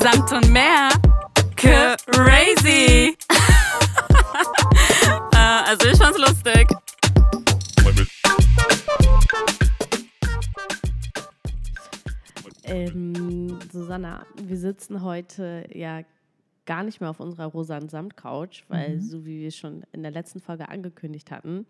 [0.00, 0.88] Samt und mehr.
[1.56, 3.16] Crazy.
[5.32, 6.66] äh, also ich fand's lustig.
[12.64, 16.02] Ähm, Susanna, wir sitzen heute ja
[16.64, 19.00] gar nicht mehr auf unserer rosanen Samtcouch, weil Mhm.
[19.00, 21.66] so wie wir schon in der letzten Folge angekündigt hatten,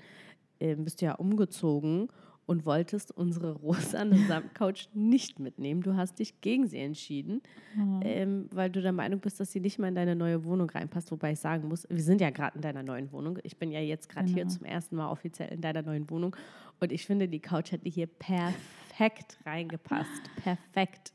[0.58, 2.08] ähm, bist du ja umgezogen
[2.46, 5.82] und wolltest unsere rosane Samtcouch nicht mitnehmen.
[5.82, 7.42] Du hast dich gegen sie entschieden,
[7.74, 8.00] Mhm.
[8.04, 11.10] ähm, weil du der Meinung bist, dass sie nicht mal in deine neue Wohnung reinpasst.
[11.10, 13.38] Wobei ich sagen muss, wir sind ja gerade in deiner neuen Wohnung.
[13.42, 14.54] Ich bin ja jetzt gerade hier Genau.
[14.54, 16.34] zum ersten Mal offiziell in deiner neuen Wohnung
[16.80, 20.22] und ich finde, die Couch hätte hier perfekt reingepasst.
[20.42, 21.12] Perfekt.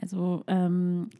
[0.00, 1.10] Also ähm,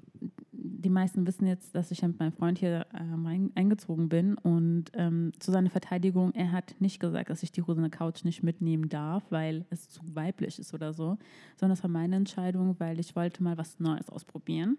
[0.66, 4.86] die meisten wissen jetzt, dass ich mit meinem Freund hier ähm, ein, eingezogen bin und
[4.94, 8.88] ähm, zu seiner Verteidigung, er hat nicht gesagt, dass ich die rosane Couch nicht mitnehmen
[8.88, 11.18] darf, weil es zu weiblich ist oder so,
[11.56, 14.78] sondern es war meine Entscheidung, weil ich wollte mal was Neues ausprobieren.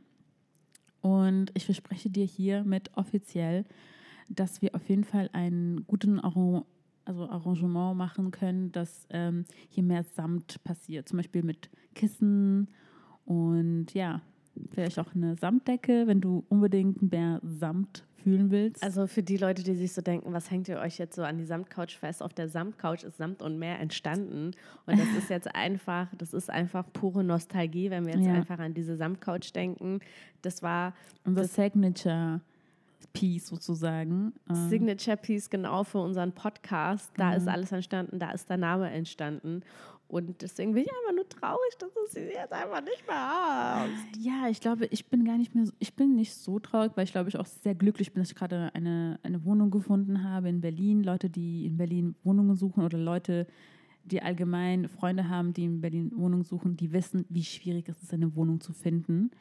[1.01, 3.63] Und ich verspreche dir hiermit offiziell,
[4.27, 6.65] dass wir auf jeden Fall einen guten Arra-
[7.05, 11.07] also Arrangement machen können, dass ähm, hier mehr Samt passiert.
[11.07, 12.69] Zum Beispiel mit Kissen
[13.25, 14.23] und ja,
[14.71, 18.83] vielleicht auch eine Samtdecke, wenn du unbedingt mehr Samt fühlen willst.
[18.83, 21.37] Also für die Leute, die sich so denken, was hängt ihr euch jetzt so an
[21.37, 22.23] die Samtcouch fest?
[22.23, 24.51] Auf der Samtcouch ist Samt und mehr entstanden.
[24.87, 28.33] Und das ist jetzt einfach, das ist einfach pure Nostalgie, wenn wir jetzt Ja.
[28.33, 29.99] einfach an diese Samtcouch denken.
[30.41, 32.41] Das war unser das- Signature
[33.15, 34.33] Piece sozusagen.
[34.49, 37.11] Ähm, Signature Piece genau für unseren Podcast.
[37.17, 37.51] Da ist Genau.
[37.53, 39.61] alles entstanden, da ist der Name entstanden.
[40.07, 44.17] Und deswegen bin ich einfach nur traurig, dass du sie jetzt einfach nicht mehr hast.
[44.19, 47.05] Ja, ich glaube, ich bin gar nicht mehr, so, ich bin nicht so traurig, weil
[47.05, 50.47] ich glaube, ich auch sehr glücklich bin, dass ich gerade eine, eine Wohnung gefunden habe
[50.49, 51.03] in Berlin.
[51.03, 53.47] Leute, die in Berlin Wohnungen suchen oder Leute,
[54.03, 58.13] die allgemein Freunde haben, die in Berlin Wohnungen suchen, die wissen, wie schwierig es ist,
[58.13, 59.31] eine Wohnung zu finden.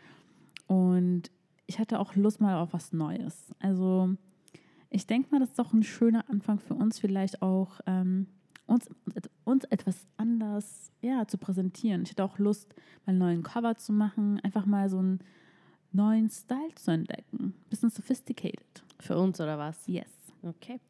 [0.67, 1.31] Und
[1.67, 3.55] ich hatte auch Lust mal auf was Neues.
[3.59, 4.15] Also
[4.91, 8.27] ich denke mal, das ist doch ein schöner Anfang für uns, vielleicht auch ähm,
[8.67, 8.89] uns,
[9.45, 12.03] uns etwas anders ja, zu präsentieren.
[12.03, 12.75] Ich hatte auch Lust,
[13.05, 15.21] mal einen neuen Cover zu machen, einfach mal so einen
[15.93, 17.55] neuen Style zu entdecken.
[17.71, 18.85] Bisschen sophisticated.
[19.01, 19.87] Für uns oder was?
[19.87, 20.09] Yes.
[20.43, 20.81] Okay.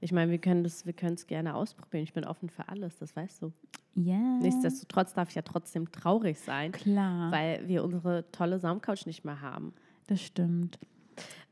[0.00, 2.04] Ich meine, wir können das, wir können es gerne ausprobieren.
[2.04, 3.52] Ich bin offen für alles, das weißt du.
[3.94, 4.38] Ja.
[4.40, 9.40] Nichtsdestotrotz darf ich ja trotzdem traurig sein, Klar, weil wir unsere tolle Saumcouch nicht mehr
[9.40, 9.74] haben.
[10.10, 10.78] Das stimmt.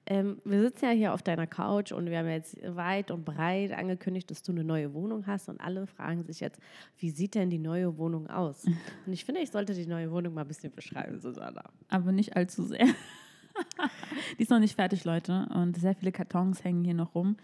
[0.06, 3.72] Ähm, wir sitzen ja hier auf deiner Couch und wir haben jetzt weit und breit
[3.72, 6.58] angekündigt, dass du eine neue Wohnung hast und alle fragen sich jetzt,
[6.96, 8.64] wie sieht denn die neue Wohnung aus?
[9.06, 11.62] Und ich finde, ich sollte die neue Wohnung mal ein bisschen beschreiben, Susanna.
[11.88, 12.86] Aber nicht allzu sehr.
[14.38, 15.48] Die ist noch nicht fertig, Leute.
[15.54, 17.36] Und sehr viele Kartons hängen hier noch rum.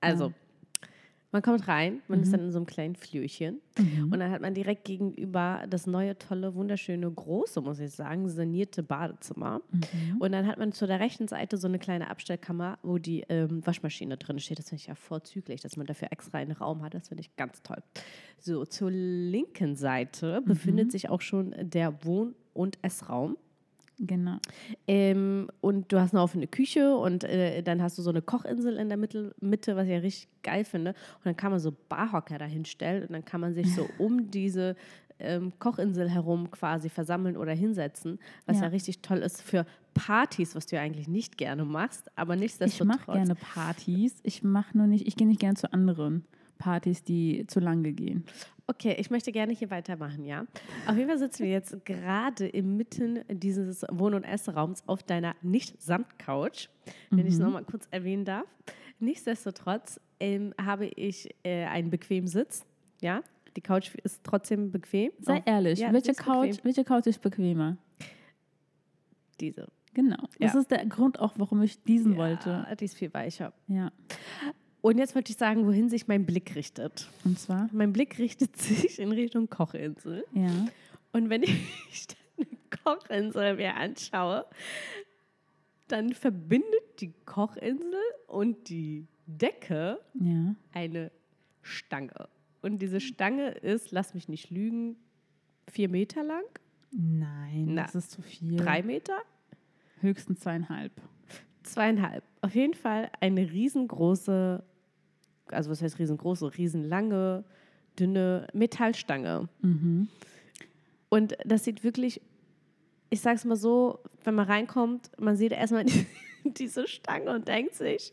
[0.00, 0.32] Also,
[1.38, 2.22] man kommt rein, man Mhm.
[2.24, 3.60] ist dann in so einem kleinen Flürchen
[4.10, 8.82] und dann hat man direkt gegenüber das neue, tolle, wunderschöne, große, muss ich sagen, sanierte
[8.82, 9.60] Badezimmer.
[9.70, 10.16] Mhm.
[10.18, 13.64] Und dann hat man zu der rechten Seite so eine kleine Abstellkammer, wo die ähm,
[13.64, 14.58] Waschmaschine drin steht.
[14.58, 16.94] Das finde ich ja vorzüglich, dass man dafür extra einen Raum hat.
[16.94, 17.78] Das finde ich ganz toll.
[18.40, 20.44] So, zur linken Seite Mhm.
[20.46, 23.36] befindet sich auch schon der Wohn- und Essraum.
[24.00, 24.36] Genau.
[24.86, 28.76] Ähm, und du hast eine offene Küche und äh, dann hast du so eine Kochinsel
[28.76, 30.90] in der Mitte, Mitte, was ich ja richtig geil finde.
[30.90, 34.76] Und dann kann man so Barhocker dahinstellen und dann kann man sich so um diese
[35.18, 38.64] ähm, Kochinsel herum quasi versammeln oder hinsetzen, was ja.
[38.64, 38.68] Ja.
[38.68, 42.98] richtig toll ist für Partys, was du ja eigentlich nicht gerne machst, aber Ich nichtsdestotrotz.
[42.98, 44.20] mache gerne Partys.
[44.22, 46.24] Ich mache nur nicht, ich gehe nicht gerne zu anderen
[46.58, 48.24] Partys, die zu lange gehen.
[48.66, 50.44] Okay, ich möchte gerne hier weitermachen, ja.
[50.86, 56.68] Auf jeden Fall sitzen wir jetzt gerade inmitten dieses Wohn- und Essraums auf deiner Nicht-Samt-Couch,
[57.10, 58.46] wenn ich es nochmal kurz erwähnen darf.
[59.00, 62.66] Nichtsdestotrotz ähm, habe ich äh, einen bequemen Sitz,
[63.00, 63.22] ja.
[63.56, 65.10] Die Couch ist trotzdem bequem.
[65.20, 66.32] Sei ehrlich, ja, welche, ist bequem.
[66.34, 67.76] Couch, welche Couch ist bequemer?
[69.40, 69.68] Diese.
[69.94, 70.18] Genau.
[70.38, 70.60] Das Ja.
[70.60, 72.50] ist der Grund auch, warum ich diesen wollte.
[72.68, 73.52] Ja, die ist viel weicher.
[73.66, 73.90] Ja.
[74.88, 77.08] Und jetzt wollte ich sagen, wohin sich mein Blick richtet.
[77.24, 80.24] Und zwar, Mein Blick richtet sich in Richtung Kochinsel.
[80.32, 80.66] ja.
[81.12, 81.50] Und wenn ich
[82.38, 82.46] eine
[82.84, 84.44] Kochinsel mir anschaue,
[85.88, 87.98] dann verbindet die Kochinsel
[88.28, 90.54] und die Decke Ja.
[90.72, 91.10] eine
[91.62, 92.28] Stange.
[92.62, 94.96] Und diese Stange ist, lass mich nicht lügen,
[95.70, 96.44] vier Meter lang,
[96.90, 98.56] Nein, Na, das ist zu viel.
[98.56, 99.18] drei Meter,
[100.00, 100.92] Höchstens zweieinhalb.
[101.62, 102.24] zweieinhalb.
[102.40, 104.62] Auf jeden Fall eine riesengroße,
[105.52, 107.44] also was heißt riesengroße, riesenlange,
[107.98, 109.48] dünne Metallstange.
[109.62, 110.08] Mhm.
[111.08, 112.20] Und das sieht wirklich,
[113.10, 116.06] ich sag's mal so, wenn man reinkommt, man sieht erstmal die,
[116.44, 118.12] diese Stange und denkt sich,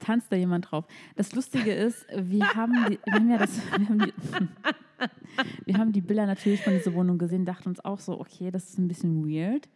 [0.00, 0.84] tanzt da jemand drauf.
[1.16, 4.12] Das Lustige ist, wir haben, die, wir haben ja das, wir haben, die,
[5.66, 8.70] wir haben die Bilder natürlich von dieser Wohnung gesehen, dachten uns auch so, okay, das
[8.70, 9.68] ist ein bisschen weird.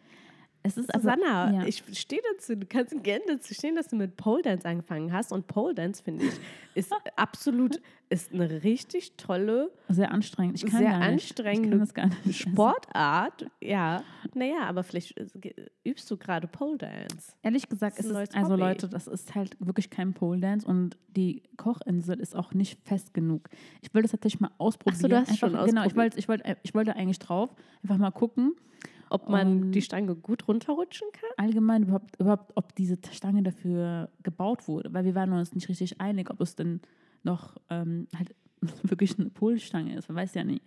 [0.62, 1.67] Es ist aber, Susanna, ja.
[1.67, 5.33] ich stehe dazu, du kannst gerne dazu stehen, dass du mit Pole Dance angefangen hast.
[5.33, 6.35] Und Pole Dance, finde ich,
[6.75, 7.81] ist absolut,
[8.11, 10.57] ist eine richtig tolle, sehr anstrengend.
[10.62, 11.09] Ich kann sehr gar nicht.
[11.09, 12.41] anstrengende ich kann das gar nicht.
[12.41, 13.47] Sportart.
[13.62, 14.03] Ja,
[14.35, 15.55] naja, aber vielleicht äh,
[15.85, 17.33] übst du gerade Pole Dance.
[17.43, 18.61] Ehrlich gesagt, ist ist es, also Hobby.
[18.61, 23.15] Leute, das ist halt wirklich kein Pole Dance und die Kochinsel ist auch nicht fest
[23.15, 23.49] genug.
[23.81, 25.09] Ich will das tatsächlich mal ausprobieren.
[25.09, 25.97] du hast einfach, schon Genau, ich ausprobiert.
[25.97, 28.55] wollte, ich wollte, ich wollte eigentlich drauf, einfach mal gucken,
[29.11, 31.31] Ob man Und- die Stange gut runterrutschen kann?
[31.37, 36.01] allgemein überhaupt, überhaupt, ob diese Stange dafür gebaut wurde, weil wir waren uns nicht richtig
[36.01, 36.81] einig, ob es denn
[37.23, 38.35] noch ähm, halt
[38.83, 40.61] wirklich eine Polstange ist, man weiß ja nie.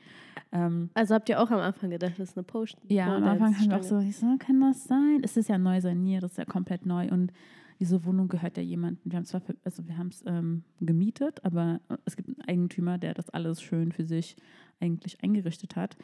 [0.51, 3.57] Ähm, Also habt ihr auch am Anfang gedacht, das ist eine Post Ja, am Anfang
[3.57, 5.19] haben wir auch so, ich so, kann das sein?
[5.23, 7.31] Es ist ja neu saniert, es ist ja komplett neu und
[7.79, 8.99] diese Wohnung gehört ja jemandem.
[9.11, 12.97] Wir haben zwar, für, also wir haben es ähm, gemietet, aber es gibt einen Eigentümer,
[12.97, 14.37] der das alles schön für sich
[14.79, 15.97] eigentlich eingerichtet hat.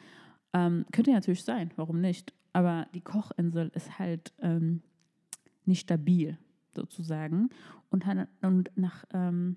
[0.52, 2.32] Ähm, könnte ja natürlich sein, warum nicht?
[2.52, 4.82] Aber die Kochinsel ist halt ähm,
[5.64, 6.36] nicht stabil,
[6.74, 7.50] sozusagen.
[7.90, 9.56] Und, hat, und nach ähm,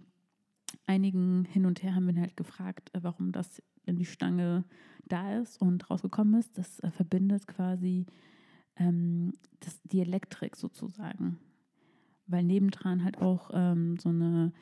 [0.86, 4.64] einigen Hin und Her haben wir ihn halt gefragt, äh, warum das in die Stange
[5.06, 6.58] da ist und rausgekommen ist.
[6.58, 8.06] Das äh, verbindet quasi
[8.76, 11.40] ähm, das, die Elektrik sozusagen.
[12.28, 14.54] Weil nebendran halt auch ähm, so eine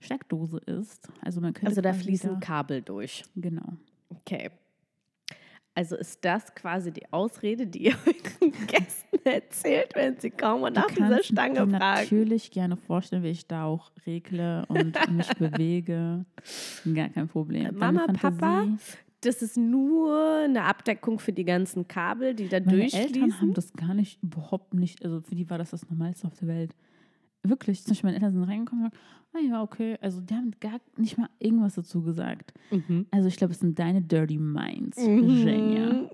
[0.00, 1.08] Steckdose ist.
[1.20, 3.24] Also man könnte Also da fließen da- Kabel durch.
[3.36, 3.74] Genau.
[4.08, 4.50] Okay.
[5.76, 10.76] Also ist das quasi die Ausrede, die ihr euren Gästen erzählt, wenn sie kommen und
[10.76, 11.78] nach dieser Stange fragen?
[11.78, 16.24] natürlich gerne vorstellen, wie ich da auch regle und mich bewege.
[16.94, 17.76] Gar kein Problem.
[17.76, 18.68] Mama, Papa,
[19.20, 23.14] Das ist nur eine Abdeckung für die ganzen Kabel, die da Meine durchfließen.
[23.14, 26.34] Eltern haben das gar nicht, überhaupt nicht, also für die war das das Normalste auf
[26.34, 26.74] der Welt.
[27.44, 29.98] Wirklich, zum Beispiel meine Eltern sind reingekommen und gesagt, ah ja, okay.
[30.00, 32.52] Also die haben gar nicht mal irgendwas dazu gesagt.
[32.70, 33.06] Mhm.
[33.10, 35.92] Also ich glaube, es sind deine Dirty Minds, Virginia.
[35.92, 36.10] Mhm.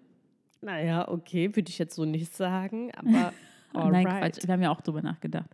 [0.62, 3.32] Naja, okay, würde ich jetzt so nicht sagen, aber
[3.72, 4.34] Nein, alright.
[4.34, 5.48] Quatsch, wir haben ja auch drüber nachgedacht.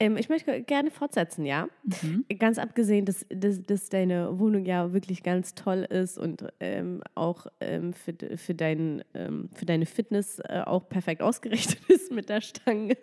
[0.00, 1.68] Ähm, ich möchte gerne fortsetzen, ja.
[2.02, 2.24] Mhm.
[2.38, 7.46] Ganz abgesehen, dass, dass, dass deine Wohnung ja wirklich ganz toll ist und ähm, auch
[7.60, 12.40] ähm, für, für, dein, ähm, für deine Fitness äh, auch perfekt ausgerichtet ist mit der
[12.40, 12.96] Stange.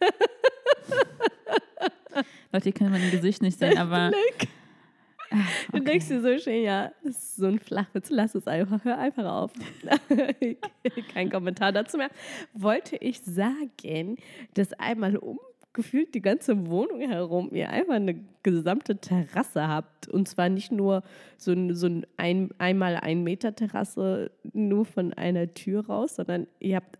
[2.52, 4.48] Leute, ihr könnt mein Gesicht nicht sehen, aber Blick.
[5.30, 5.36] ah,
[5.70, 5.84] Du okay.
[5.84, 9.24] denkst dir so schön, ja, das ist so ein Flachwitz, lass es einfach, hör einfach
[9.24, 9.52] auf.
[11.12, 12.10] Kein Kommentar dazu mehr.
[12.54, 14.16] Wollte ich sagen,
[14.54, 20.08] dass einmal umgefühlt die ganze Wohnung herum ihr einfach eine gesamte Terrasse habt.
[20.08, 21.02] Und zwar nicht nur
[21.36, 26.46] so ein, so ein, ein einmal ein Meter Terrasse nur von einer Tür raus, sondern
[26.58, 26.98] ihr habt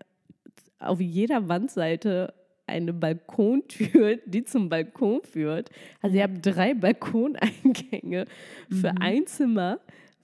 [0.79, 2.33] auf jeder Wandseite
[2.69, 5.69] eine Balkontür, die zum Balkon führt.
[6.01, 8.25] Also ihr habt drei Balkoneingänge
[8.69, 8.97] für Mhm.
[9.01, 9.79] ein Zimmer,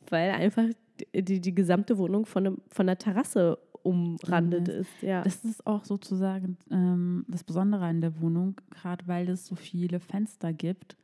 [0.09, 0.65] weil einfach
[1.13, 4.73] die, die gesamte Wohnung von, einem, von einer Terrasse umrandet Mhm.
[4.73, 4.89] ist.
[5.01, 5.21] Ja.
[5.21, 9.99] Das ist auch sozusagen ähm, das Besondere an der Wohnung, gerade weil es so viele
[9.99, 10.95] Fenster gibt,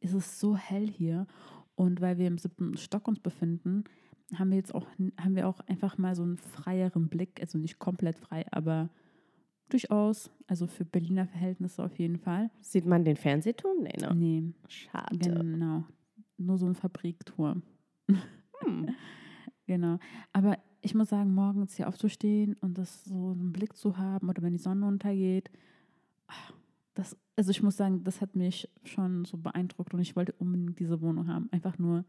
[0.00, 1.26] ist es so hell hier.
[1.76, 3.84] Und weil wir im siebten Stock uns befinden,
[4.34, 4.86] haben wir jetzt auch,
[5.20, 8.88] haben wir auch einfach mal so einen freieren Blick, also nicht komplett frei, aber
[9.68, 12.50] durchaus, also für Berliner Verhältnisse auf jeden Fall.
[12.60, 13.82] Sieht man den Fernsehturm?
[13.82, 14.14] Nee, ne?
[14.14, 15.18] Nee, Schade.
[15.18, 15.84] genau.
[16.38, 17.62] Nur so ein Fabrikturm.
[18.08, 18.94] Hm.
[19.68, 19.98] Genau.
[20.32, 24.40] Aber ich muss sagen, morgens hier aufzustehen und das so einen Blick zu haben oder
[24.42, 25.50] wenn die Sonne untergeht,
[26.28, 26.52] ah,
[26.94, 30.78] das, also ich muss sagen, das hat mich schon so beeindruckt und ich wollte unbedingt
[30.78, 31.48] diese Wohnung haben.
[31.50, 32.04] Einfach nur,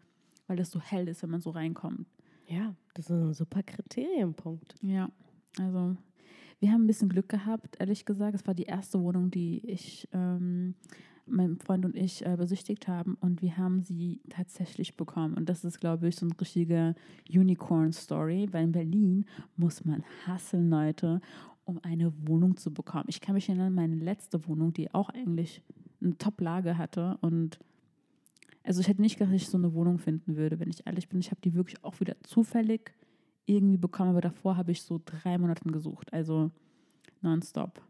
[0.46, 2.08] weil es so hell ist, wenn man so reinkommt.
[2.48, 4.76] Ja, das ist ein super Kriterienpunkt.
[4.82, 5.10] Ja,
[5.60, 5.98] also
[6.60, 8.36] wir haben ein bisschen Glück gehabt, ehrlich gesagt.
[8.36, 10.76] Es war die erste Wohnung, die ich, ähm,
[11.26, 15.36] mein Freund und ich äh, besichtigt haben und wir haben sie tatsächlich bekommen.
[15.36, 16.96] Und das ist, glaube ich, so eine richtige
[17.30, 21.22] Unicorn-Story, weil in Berlin muss man hasseln, Leute,
[21.66, 23.06] um eine Wohnung zu bekommen.
[23.08, 25.62] Ich kann mich erinnern, meine letzte Wohnung, die auch eigentlich
[26.02, 27.60] eine Top-Lage hatte und
[28.64, 31.08] also ich hätte nicht gedacht, dass ich so eine Wohnung finden würde, wenn ich ehrlich
[31.08, 31.20] bin.
[31.20, 32.92] Ich habe die wirklich auch wieder zufällig
[33.48, 36.52] irgendwie bekommen, aber davor habe ich so drei Monate gesucht, also
[37.22, 37.82] nonstop.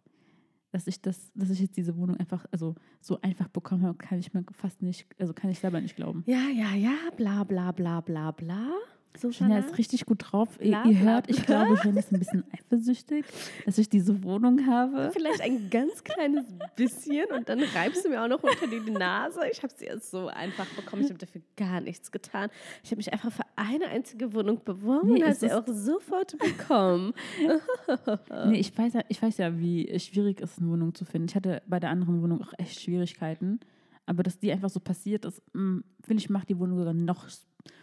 [0.72, 4.20] Dass ich das, dass ich jetzt diese Wohnung einfach, also so einfach bekommen habe, kann
[4.20, 6.24] ich mir fast nicht, also kann ich selber nicht glauben.
[6.28, 8.70] Ja, ja, ja, bla bla bla bla bla.
[9.18, 9.56] Susanna?
[9.56, 10.50] Gina ist richtig gut drauf.
[10.62, 13.26] Ihr, ihr hört, ich glaube, Gina ist ein bisschen eifersüchtig,
[13.66, 15.12] dass ich diese Wohnung habe.
[15.14, 16.46] Vielleicht ein ganz kleines
[16.76, 19.42] bisschen und dann reibst du mir auch noch unter die Nase.
[19.52, 21.04] Ich habe sie erst so einfach bekommen.
[21.04, 22.50] Ich habe dafür gar nichts getan.
[22.84, 26.38] Ich habe mich einfach für eine einzige Wohnung beworben Nee, und habe sie auch sofort
[26.38, 27.14] bekommen.
[28.48, 31.28] Nee, ich weiß, ja, ich weiß ja, wie schwierig es ist, eine Wohnung zu finden.
[31.30, 33.60] Ich hatte bei der anderen Wohnung auch echt Schwierigkeiten.
[34.06, 37.28] Aber dass die einfach so passiert ist, mm, finde ich, macht die Wohnung sogar noch,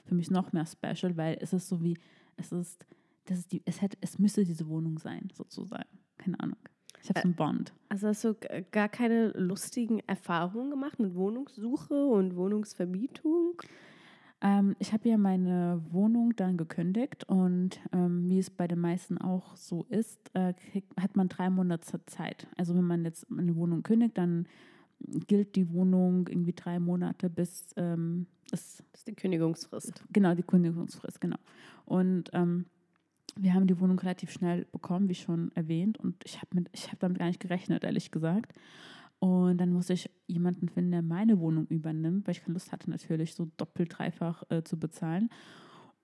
[0.04, 1.96] für mich noch mehr special, weil es ist so wie,
[2.36, 2.86] es ist,
[3.26, 5.88] das ist die, es hätte, es müsste diese Wohnung sein, sozusagen.
[6.18, 6.58] Keine Ahnung.
[7.02, 7.74] Ich habe so einen Bond.
[7.90, 8.34] Also hast du
[8.70, 13.60] gar keine lustigen Erfahrungen gemacht mit Wohnungssuche und Wohnungsvermietung?
[14.40, 19.18] Ähm, ich habe ja meine Wohnung dann gekündigt und ähm, wie es bei den meisten
[19.18, 22.46] auch so ist, äh, kriegt, hat man drei Monate Zeit.
[22.56, 24.46] Also wenn man jetzt eine Wohnung kündigt, dann
[25.26, 30.04] gilt die Wohnung irgendwie drei Monate bis ähm, Das ist die Kündigungsfrist.
[30.12, 31.38] genau die Kündigungsfrist genau.
[31.84, 32.66] Und ähm,
[33.36, 37.18] wir haben die Wohnung relativ schnell bekommen, wie schon erwähnt, und ich habe habe damit
[37.18, 38.52] gar nicht gerechnet, ehrlich gesagt.
[39.18, 42.90] Und dann musste ich jemanden finden, der meine Wohnung übernimmt, weil ich keine Lust hatte,
[42.90, 45.30] natürlich so doppelt, dreifach äh, zu bezahlen.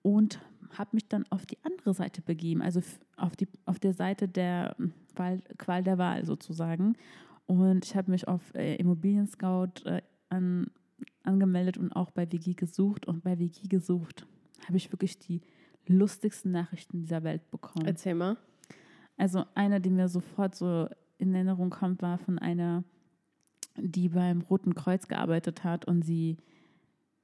[0.01, 0.39] Und
[0.77, 2.81] habe mich dann auf die andere Seite begeben, also
[3.17, 4.75] auf, die, auf der Seite der
[5.15, 6.95] Wahl, Qual der Wahl sozusagen.
[7.45, 10.71] Und ich habe mich auf äh, Immobilien Scout äh, an,
[11.23, 13.07] angemeldet und auch bei Wiki gesucht.
[13.07, 14.25] Und bei Wiki gesucht
[14.65, 15.41] habe ich wirklich die
[15.87, 17.85] lustigsten Nachrichten dieser Welt bekommen.
[17.85, 18.37] Erzähl mal.
[19.17, 22.83] Also eine, die mir sofort so in Erinnerung kommt, war von einer,
[23.77, 26.37] die beim Roten Kreuz gearbeitet hat und sie,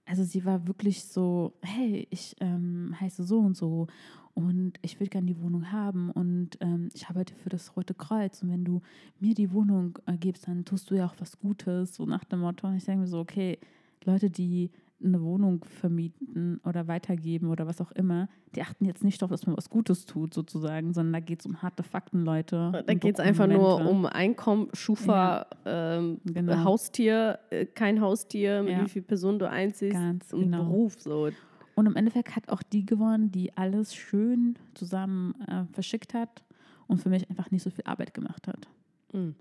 [0.07, 3.87] also sie war wirklich so, hey, ich ähm, heiße so und so
[4.33, 8.41] und ich würde gerne die Wohnung haben und ähm, ich arbeite für das Rote Kreuz
[8.41, 8.81] und wenn du
[9.19, 12.39] mir die Wohnung äh, gibst, dann tust du ja auch was Gutes, so nach dem
[12.39, 12.67] Motto.
[12.67, 13.57] Und ich denke mir so, okay,
[14.05, 14.69] Leute, die
[15.03, 19.45] eine Wohnung vermieten oder weitergeben oder was auch immer, die achten jetzt nicht darauf, dass
[19.45, 22.71] man was Gutes tut, sozusagen, sondern da geht es um harte Fakten, Leute.
[22.73, 26.63] Da um geht es einfach nur um Einkommen, Schufa, ähm, Genau.
[26.63, 28.85] Haustier, äh, kein Haustier, mit Ja.
[28.85, 30.63] wie viel Personen du einziehst Ganz und genau.
[30.63, 30.95] Beruf.
[30.99, 31.29] So.
[31.75, 36.43] Und im Endeffekt hat auch die gewonnen, die alles schön zusammen äh, verschickt hat
[36.87, 38.67] und für mich einfach nicht so viel Arbeit gemacht hat.
[39.13, 39.35] Mhm.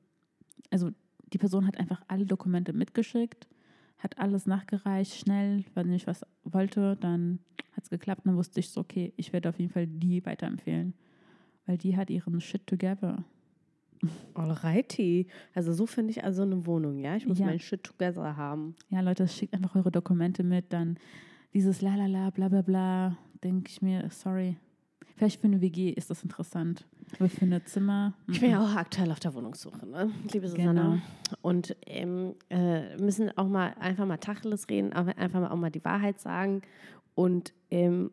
[0.70, 0.90] Also
[1.32, 3.46] die Person hat einfach alle Dokumente mitgeschickt,
[3.98, 7.38] hat alles nachgereicht, schnell, wenn ich was wollte, dann
[7.72, 8.22] hat es geklappt.
[8.24, 10.94] Dann wusste ich so, okay, ich werde auf jeden Fall die weiterempfehlen.
[11.66, 13.24] Weil die hat ihren Shit together.
[14.34, 15.26] Alrighty.
[15.54, 17.16] Also so finde ich also eine Wohnung, ja?
[17.16, 17.46] Ich muss Ja.
[17.46, 18.76] mein Shit together haben.
[18.90, 20.98] Ja, Leute, schickt einfach eure Dokumente mit, dann
[21.54, 24.56] dieses Lalala, bla bla bla, denke ich mir, sorry.
[25.16, 26.86] Vielleicht für eine WG ist das interessant.
[27.18, 28.12] Aber für eine Zimmer.
[28.30, 30.10] Ich bin ja auch aktuell auf der Wohnungssuche, ne?
[30.32, 30.72] liebe Susanna.
[30.90, 30.98] Genau.
[31.42, 35.70] Und ähm, äh, müssen auch mal einfach mal Tacheles reden, aber einfach mal auch mal
[35.70, 36.62] die Wahrheit sagen
[37.14, 38.10] und, ähm,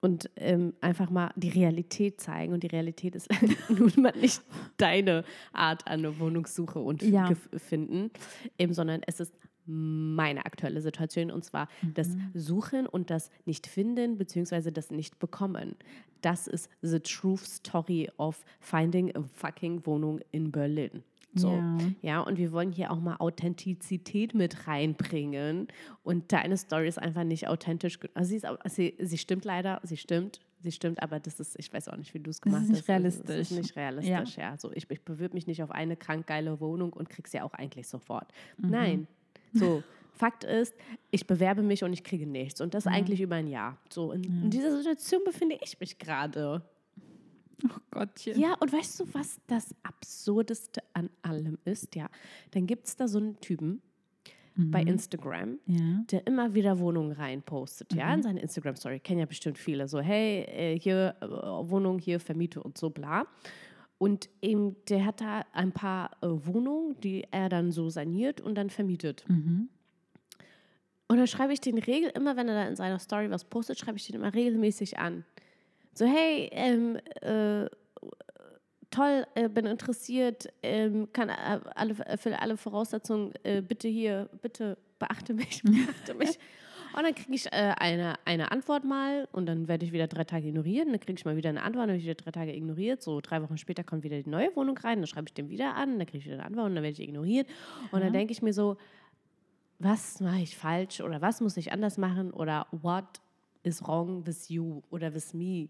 [0.00, 2.52] und ähm, einfach mal die Realität zeigen.
[2.52, 3.28] Und die Realität ist
[3.68, 4.40] nun mal nicht
[4.76, 7.30] deine Art an der Wohnungssuche und Ja.
[7.56, 8.10] finden,
[8.58, 9.34] ähm, sondern es ist
[9.66, 15.76] meine aktuelle Situation und zwar das Suchen und das Nicht-Finden beziehungsweise das Nicht-Bekommen.
[16.20, 21.02] Das ist the truth story of finding a fucking Wohnung in Berlin.
[21.34, 21.50] So.
[21.50, 21.78] Ja.
[22.02, 25.68] Ja, und wir wollen hier auch mal Authentizität mit reinbringen.
[26.02, 27.98] Und deine Story ist einfach nicht authentisch.
[28.14, 31.72] Also sie, ist, sie, sie stimmt leider, sie stimmt, sie stimmt, aber das ist, ich
[31.72, 33.04] weiß auch nicht, wie du es gemacht ist nicht hast.
[33.04, 33.50] Es ist realistisch.
[33.58, 34.56] nicht realistisch, ja.
[34.56, 37.52] So, ich, ich bewirbe mich nicht auf eine krank geile Wohnung und krieg sie auch
[37.52, 38.32] eigentlich sofort.
[38.58, 38.70] Mhm.
[38.70, 39.08] Nein.
[39.54, 39.82] So,
[40.12, 40.74] Fakt ist,
[41.10, 42.60] ich bewerbe mich und ich kriege nichts.
[42.60, 43.78] Und das eigentlich über ein Jahr.
[43.90, 46.62] So, in, in dieser Situation befinde ich mich gerade.
[47.64, 48.38] Oh Gottchen.
[48.38, 51.94] Ja, und weißt du, was das Absurdeste an allem ist?
[51.96, 52.08] Ja,
[52.50, 53.80] dann gibt es da so einen Typen
[54.56, 56.04] bei Instagram, Ja.
[56.12, 59.00] der immer wieder Wohnungen reinpostet, ja, in seine Instagram-Story.
[59.00, 59.88] Kennen ja bestimmt viele.
[59.88, 63.26] So, hey, äh, hier äh, Wohnung, hier Vermiete und so, bla.
[64.04, 68.54] Und eben, der hat da ein paar äh, Wohnungen, die er dann so saniert und
[68.54, 69.24] dann vermietet.
[69.28, 69.70] Mhm.
[71.08, 73.78] Und dann schreibe ich den Regel, immer wenn er da in seiner Story was postet,
[73.78, 75.24] schreibe ich den immer regelmäßig an.
[75.94, 77.64] So, hey, ähm, äh,
[78.90, 84.76] toll, äh, bin interessiert, ähm, kann äh, alle, erfülle alle Voraussetzungen, äh, bitte hier, bitte
[84.98, 86.38] beachte mich, beachte mich.
[86.96, 90.24] Und dann kriege ich äh, eine, eine Antwort mal und dann werde ich wieder drei
[90.24, 90.86] Tage ignoriert.
[90.86, 93.02] Und dann kriege ich mal wieder eine Antwort, dann werde ich wieder drei Tage ignoriert.
[93.02, 95.74] So drei Wochen später kommt wieder die neue Wohnung rein, dann schreibe ich den wieder
[95.74, 97.48] an, dann kriege ich wieder eine Antwort und dann werde ich ignoriert.
[97.90, 98.76] Und dann denke ich mir so,
[99.78, 103.04] was mache ich falsch oder was muss ich anders machen oder what
[103.64, 105.68] is wrong with you oder with me?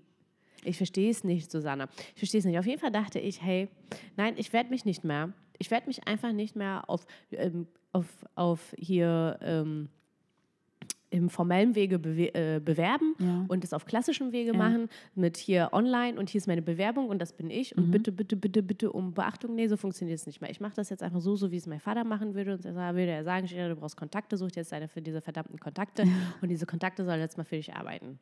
[0.62, 1.88] Ich verstehe es nicht, Susanna.
[2.14, 2.58] Ich verstehe es nicht.
[2.58, 3.68] Auf jeden Fall dachte ich, hey,
[4.16, 8.06] nein, ich werde mich nicht mehr, ich werde mich einfach nicht mehr auf, ähm, auf,
[8.34, 9.88] auf hier, ähm,
[11.14, 13.44] im formellen Wege bewe äh, bewerben Ja.
[13.48, 14.58] und das auf klassischem Wege Ja.
[14.58, 17.82] machen, mit hier online und hier ist meine Bewerbung und das bin ich Mhm.
[17.84, 19.54] und bitte, bitte, bitte, bitte um Beachtung.
[19.54, 20.50] Nee, so funktioniert es nicht mehr.
[20.50, 22.94] Ich mache das jetzt einfach so, so wie es mein Vater machen würde und er
[22.96, 26.04] würde er sagen, du brauchst Kontakte, such dir jetzt eine für diese verdammten Kontakte
[26.40, 28.18] und diese Kontakte sollen jetzt mal für dich arbeiten.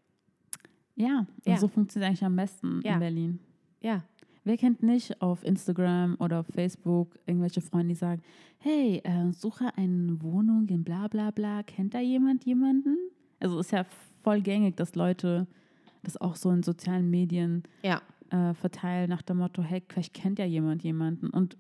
[0.94, 1.56] Ja, und Ja.
[1.56, 3.38] so funktioniert eigentlich am besten in Berlin.
[3.80, 4.04] Ja,
[4.44, 8.22] Wer kennt nicht auf Instagram oder auf Facebook irgendwelche Freunde, die sagen,
[8.58, 12.96] hey, äh, suche eine Wohnung in bla bla bla, kennt da jemand jemanden?
[13.38, 13.84] Also ist ja
[14.22, 15.46] voll gängig, dass Leute
[16.02, 18.02] das auch so in sozialen Medien ja.
[18.30, 21.30] äh, verteilen nach dem Motto, hey, vielleicht kennt ja jemand jemanden.
[21.30, 21.56] Und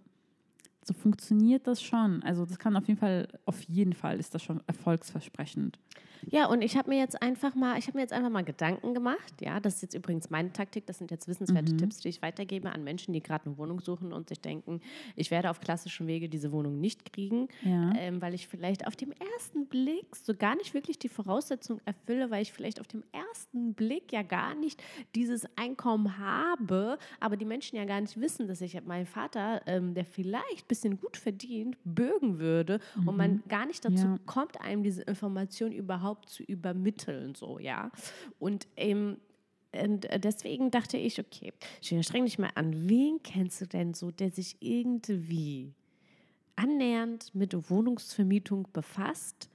[0.84, 2.22] so funktioniert das schon.
[2.22, 5.78] Also das kann auf jeden Fall, auf jeden Fall ist das schon erfolgsversprechend.
[6.30, 8.94] Ja, und ich habe mir jetzt einfach mal, ich habe mir jetzt einfach mal Gedanken
[8.94, 9.34] gemacht.
[9.40, 10.86] Ja, das ist jetzt übrigens meine Taktik.
[10.86, 14.12] Das sind jetzt wissenswerte Tipps, die ich weitergebe an Menschen, die gerade eine Wohnung suchen
[14.12, 14.80] und sich denken,
[15.16, 17.92] ich werde auf klassischem Wege diese Wohnung nicht kriegen, Ja.
[17.96, 22.30] ähm, weil ich vielleicht auf dem ersten Blick so gar nicht wirklich die Voraussetzung erfülle,
[22.30, 24.80] weil ich vielleicht auf dem ersten Blick ja gar nicht
[25.16, 29.94] dieses Einkommen habe, aber die Menschen ja gar nicht wissen, dass ich meinen Vater, ähm,
[29.94, 34.18] der vielleicht bisschen gut verdient, bürgen würde und man gar nicht dazu Ja.
[34.26, 37.90] kommt, einem diese Information überhaupt zu übermitteln, so, ja.
[38.38, 39.18] Und ähm,
[39.74, 41.50] und äh, deswegen dachte ich, okay,
[41.80, 42.88] Gina, streng dich mal an.
[42.90, 45.72] Wen kennst du denn so, der sich irgendwie
[46.56, 49.48] annähernd mit Wohnungsvermietung befasst?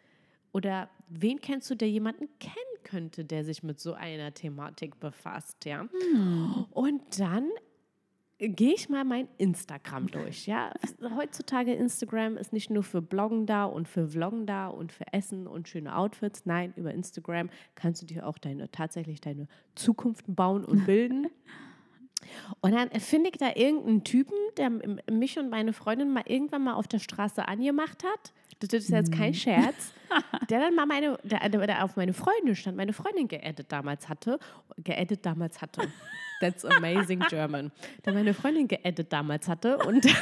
[0.54, 5.66] Oder wen kennst du, der jemanden kennen könnte, der sich mit so einer Thematik befasst,
[5.66, 5.88] ja?
[6.72, 7.50] Und dann
[8.40, 10.46] gehe ich mal mein Instagram durch.
[10.46, 10.72] Ja,
[11.16, 15.48] heutzutage Instagram ist nicht nur für Bloggen da und für Vloggen da und für Essen
[15.48, 16.46] und schöne Outfits.
[16.46, 21.28] Nein, über Instagram kannst du dir auch deine tatsächlich deine Zukunft bauen und bilden.
[22.62, 24.72] Und dann finde ich da irgendeinen Typen, der
[25.12, 28.34] mich und meine Freundin mal irgendwann mal auf der Straße angemacht hat.
[28.60, 29.94] Das ist jetzt kein Scherz.
[30.50, 34.08] Der dann mal meine, der, der, der auf meine Freundin stand, meine Freundin geaddet damals
[34.10, 34.40] hatte.
[34.78, 35.82] Geaddet damals hatte.
[36.40, 37.72] That's amazing German.
[38.06, 40.06] Der meine Freundin geaddet damals hatte und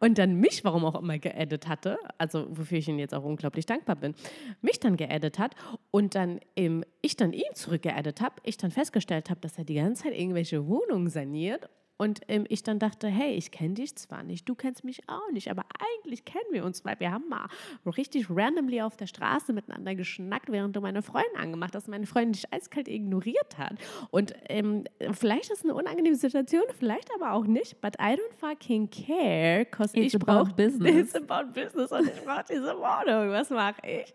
[0.00, 3.66] und dann mich, warum auch immer, geaddet hatte, also wofür ich ihm jetzt auch unglaublich
[3.66, 4.14] dankbar bin,
[4.60, 5.54] mich dann geaddet hat
[5.90, 9.74] und dann ähm, ich dann ihn zurückgeaddet habe, ich dann festgestellt habe, dass er die
[9.74, 11.68] ganze Zeit irgendwelche Wohnungen saniert
[12.00, 15.30] und ähm, ich dann dachte, hey, ich kenne dich zwar nicht, du kennst mich auch
[15.32, 15.66] nicht, aber
[15.98, 17.46] eigentlich kennen wir uns, weil wir haben mal
[17.84, 22.32] richtig randomly auf der Straße miteinander geschnackt, während du meine Freundin angemacht hast, meine Freundin
[22.32, 23.74] dich eiskalt ignoriert hat.
[24.10, 28.32] Und ähm, vielleicht ist es eine unangenehme Situation, vielleicht aber auch nicht, but I don't
[28.38, 31.14] fucking care, cause It's ich about brauche business.
[31.14, 33.30] It's about business und ich brauche diese Wohnung.
[33.30, 34.14] Was mache ich?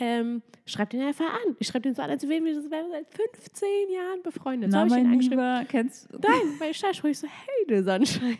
[0.00, 1.56] Ähm, schreib den einfach an.
[1.58, 4.72] Ich schreibe den so an, als wären wir seit 15 Jahren befreundet.
[4.72, 5.38] So Na, hab ich ihn angeschrieben.
[5.38, 8.38] Lieber, kennst du Nein, weil ich sprich so, hey, du Sonnenschein.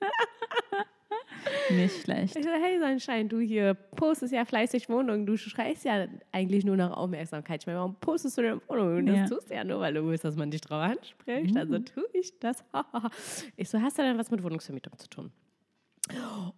[1.70, 2.36] nicht schlecht.
[2.36, 5.26] Ich so, hey, Sonnenschein, du hier postest ja fleißig Wohnungen.
[5.26, 7.62] Du schreist ja eigentlich nur nach Aufmerksamkeit.
[7.62, 9.06] Ich meine, warum postest du denn Wohnungen?
[9.06, 9.26] Das Ja.
[9.26, 11.56] tust du ja nur, weil du willst, dass man dich drauf anspricht.
[11.56, 12.64] Also tue ich das.
[13.56, 15.30] ich so, hast du denn was mit Wohnungsvermietung zu tun?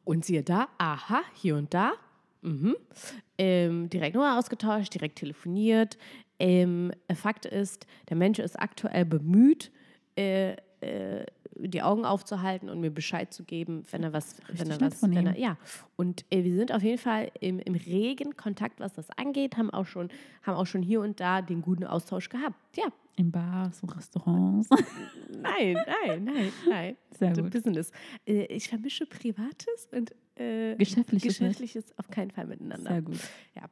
[0.04, 1.92] Und siehe da, aha, hier und da.
[2.42, 2.76] Mhm.
[3.36, 5.98] Ähm, direkt Nummer ausgetauscht, direkt telefoniert.
[6.38, 9.72] Ähm, Fakt ist, der Mensch ist aktuell bemüht,
[10.16, 11.26] äh, äh,
[11.60, 15.26] die Augen aufzuhalten und mir Bescheid zu geben, wenn er was, wenn er was, wenn
[15.26, 15.56] er, ja.
[15.96, 19.70] Und äh, wir sind auf jeden Fall im, im regen Kontakt, was das angeht, haben
[19.70, 20.08] auch schon,
[20.42, 22.56] haben auch schon hier und da den guten Austausch gehabt.
[22.76, 22.84] Ja,
[23.16, 24.68] In Bars und Restaurants.
[25.30, 26.96] nein, nein, nein, nein.
[27.18, 27.50] Sehr gut.
[27.50, 27.90] Business.
[28.24, 31.58] Äh, ich vermische Privates und äh, Geschäftliches nicht.
[31.58, 32.90] Geschäftliches auf keinen Fall miteinander.
[32.90, 33.18] Sehr gut.
[33.54, 33.62] Ja.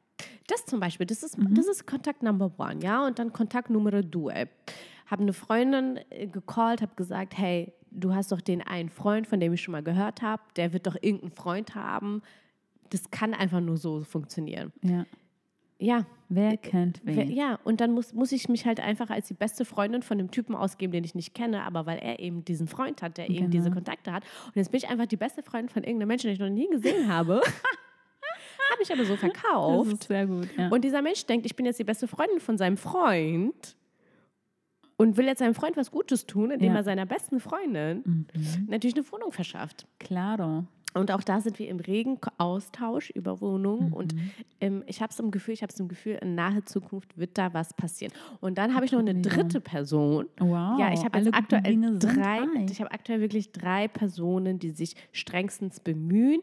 [0.47, 1.53] Das zum Beispiel, das ist, Mhm.
[1.55, 3.05] das ist Kontakt Number One, ja.
[3.05, 4.33] Und dann Kontakt Nummer Due.
[5.05, 9.39] Habe eine Freundin äh, gecallt, habe gesagt, hey, du hast doch den einen Freund, von
[9.39, 12.21] dem ich schon mal gehört habe, der wird doch irgendeinen Freund haben.
[12.89, 14.71] Das kann einfach nur so funktionieren.
[14.81, 15.05] Ja.
[15.79, 17.31] Ja, Wer kennt Wer- wen?
[17.31, 20.29] Ja, und dann muss, muss ich mich halt einfach als die beste Freundin von dem
[20.29, 23.35] Typen ausgeben, den ich nicht kenne, aber weil er eben diesen Freund hat, der eben
[23.35, 23.49] Genau.
[23.51, 24.23] diese Kontakte hat.
[24.47, 26.67] Und jetzt bin ich einfach die beste Freundin von irgendeinem Menschen, den ich noch nie
[26.69, 27.35] gesehen habe.
[28.71, 29.93] habe ich aber so Das verkauft.
[29.93, 30.49] ist sehr gut.
[30.57, 30.67] Ja.
[30.67, 33.77] Und dieser Mensch denkt, ich bin jetzt die beste Freundin von seinem Freund
[34.97, 36.79] und will jetzt seinem Freund was Gutes tun, indem Ja.
[36.79, 38.25] er seiner besten Freundin mhm.
[38.67, 39.87] natürlich eine Wohnung verschafft.
[39.99, 40.65] Claro.
[40.93, 43.93] Und auch da sind wir im regen Austausch über Wohnungen.
[43.93, 44.31] Und Mhm.
[44.61, 47.37] ähm, ich habe es im Gefühl, ich habe es im Gefühl, in naher Zukunft wird
[47.37, 48.11] da was passieren.
[48.39, 50.25] Und dann habe ich noch eine dritte Person.
[50.39, 50.79] Wow.
[50.79, 52.39] ja, ich habe aktuell drei.
[52.69, 56.41] ich habe aktuell wirklich drei Personen, die sich strengstens bemühen,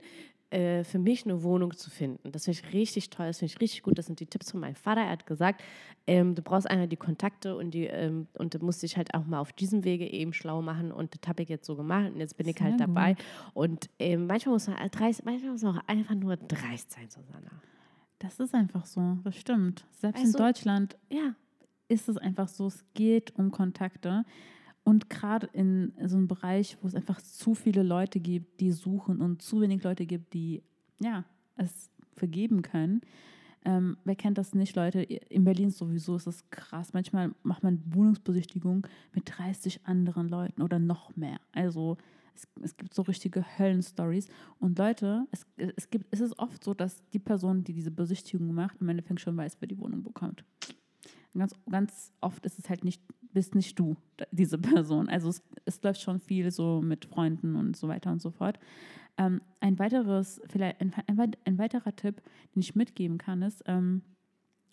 [0.51, 2.31] äh, für mich eine Wohnung zu finden.
[2.33, 3.99] Das finde ich richtig toll, das finde ich richtig gut.
[3.99, 5.01] Das sind die Tipps von meinem Vater.
[5.03, 5.63] Er hat gesagt,
[6.07, 9.27] ähm, du brauchst einmal die Kontakte und die ähm, und du musst dich halt auch
[9.27, 10.93] mal auf diesem Wege eben schlau machen.
[10.93, 13.15] Und das habe ich jetzt so gemacht und jetzt bin ich Sehr halt dabei.
[13.15, 13.25] gut.
[13.55, 17.51] Und ähm, manchmal muss man dreist, manchmal muss man auch einfach nur dreist sein, Susanna.
[18.21, 19.85] Das ist einfach so, das stimmt.
[19.91, 21.35] Selbst Also- in Deutschland Ja.
[21.89, 24.25] ist es einfach so, es geht um Kontakte.
[24.85, 29.21] Und gerade in so einem Bereich, wo es einfach zu viele Leute gibt, die suchen
[29.21, 30.63] und zu wenig Leute gibt, die
[31.01, 31.25] ja,
[31.57, 33.01] es vergeben können.
[33.65, 35.03] Ähm, wer kennt das nicht, Leute?
[35.03, 36.93] In Berlin sowieso ist es krass.
[36.93, 41.41] Manchmal macht man Wohnungsbesichtigung mit 30 anderen Leuten oder noch mehr.
[41.53, 41.97] Also
[42.35, 44.29] es, es gibt so richtige Höllenstories.
[44.59, 48.53] Und Leute, es, es, gibt, es ist oft so, dass die Person, die diese Besichtigung
[48.53, 50.45] macht, am Endeffekt schon weiß, wer die Wohnung bekommt.
[51.37, 53.03] Ganz, ganz oft ist es halt nicht,
[53.35, 53.97] bist nicht du,
[54.31, 55.09] diese Person.
[55.09, 58.59] Also es, es läuft schon viel so mit Freunden und so weiter und so fort.
[59.19, 62.23] Ähm, ein weiteres, vielleicht ein, ein, ein weiterer Tipp,
[62.55, 64.03] den ich mitgeben kann, ist, ähm,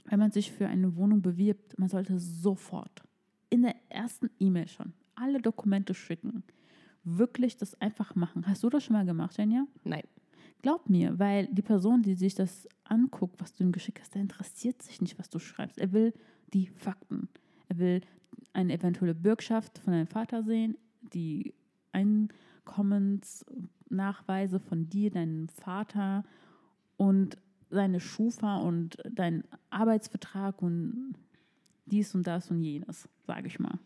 [0.05, 3.03] wenn man sich für eine Wohnung bewirbt, man sollte sofort
[3.49, 6.43] in der ersten E-Mail schon alle Dokumente schicken.
[7.03, 8.47] Wirklich das einfach machen.
[8.47, 9.65] Hast du das schon mal gemacht, Jenja?
[9.83, 10.03] Nein.
[10.61, 14.21] Glaub mir, weil die Person, die sich das anguckt, was du ihm geschickt hast, der
[14.21, 15.79] interessiert sich nicht, was du schreibst.
[15.79, 16.13] Er will
[16.53, 17.29] die Fakten.
[17.67, 18.01] Er will
[18.53, 20.77] eine eventuelle Bürgschaft von deinem Vater sehen,
[21.13, 21.53] die
[21.91, 26.23] Einkommensnachweise von dir, deinem Vater
[26.97, 27.37] und
[27.69, 31.15] seine Schufa und deinen Arbeitsvertrag und
[31.85, 33.79] dies und das und jenes, sage ich mal.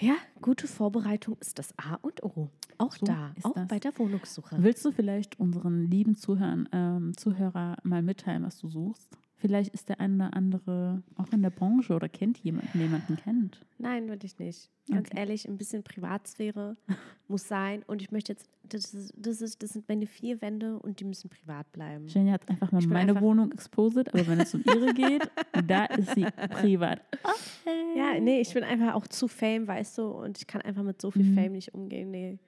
[0.00, 2.50] Ja, gute Vorbereitung ist das A und O.
[2.78, 3.66] Auch So da, auch das.
[3.66, 4.56] bei der Wohnungssuche.
[4.60, 9.18] Willst du vielleicht unseren lieben Zuhörern, ähm, Zuhörer mal mitteilen, was du suchst?
[9.40, 13.64] Vielleicht ist der eine oder andere auch in der Branche oder kennt jemanden, jemanden kennt.
[13.78, 14.68] Nein, würde ich nicht.
[14.90, 15.20] Ganz Okay.
[15.20, 16.76] ehrlich, ein bisschen Privatsphäre
[17.28, 17.84] muss sein.
[17.86, 21.04] Und ich möchte jetzt, das, ist, das, ist, das sind meine vier Wände und die
[21.04, 22.08] müssen privat bleiben.
[22.08, 25.30] Jenny hat einfach mal Ich meine einfach- Wohnung exposed, aber wenn es um ihre geht,
[25.66, 27.00] da ist sie privat.
[27.22, 27.96] Okay.
[27.96, 31.00] Ja, nee, ich bin einfach auch zu Fame, weißt du, und ich kann einfach mit
[31.00, 31.34] so viel Mhm.
[31.36, 32.10] Fame nicht umgehen.
[32.10, 32.38] Nee,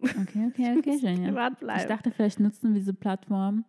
[0.00, 1.26] Okay, okay, okay, Jenny.
[1.28, 1.88] privat Ich bleiben.
[1.88, 3.64] dachte, vielleicht nutzen wir diese Plattform,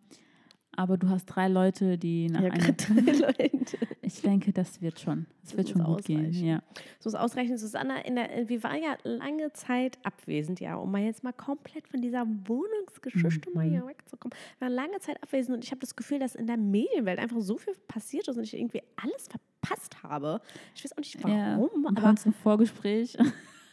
[0.76, 2.72] aber du hast drei Leute, die nach ja, einer.
[2.72, 3.76] gerade Leute.
[4.02, 5.26] Ich denke, das wird schon.
[5.42, 6.20] Das Das wird schon gut gehen.
[6.26, 6.46] ausreichen.
[6.46, 6.62] Ja.
[7.00, 11.02] Es muss ausreichen, Susanna, in der, wir waren ja lange Zeit abwesend, ja, um mal
[11.02, 13.70] jetzt mal komplett von dieser Wohnungsgeschichte mal Mhm.
[13.70, 14.36] hier wegzukommen.
[14.58, 17.40] Wir waren lange Zeit abwesend und ich habe das Gefühl, dass in der Medienwelt einfach
[17.40, 20.40] so viel passiert ist und ich irgendwie alles verpasst habe.
[20.74, 23.16] Ich weiß auch nicht Ja, warum, bei aber, unserem Vorgespräch,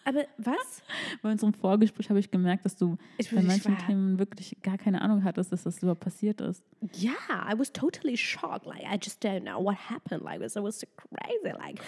[0.05, 0.81] aber was?
[1.21, 2.97] bei unserem Vorgespräch habe ich gemerkt, dass du
[3.31, 6.63] bei manchen war, Themen wirklich gar keine Ahnung hattest, dass das überhaupt passiert ist.
[6.93, 7.11] ja,
[7.51, 8.65] I was totally shocked.
[8.65, 10.23] Like, I just don't know what happened.
[10.23, 11.55] Like, it was so crazy.
[11.57, 11.79] Like,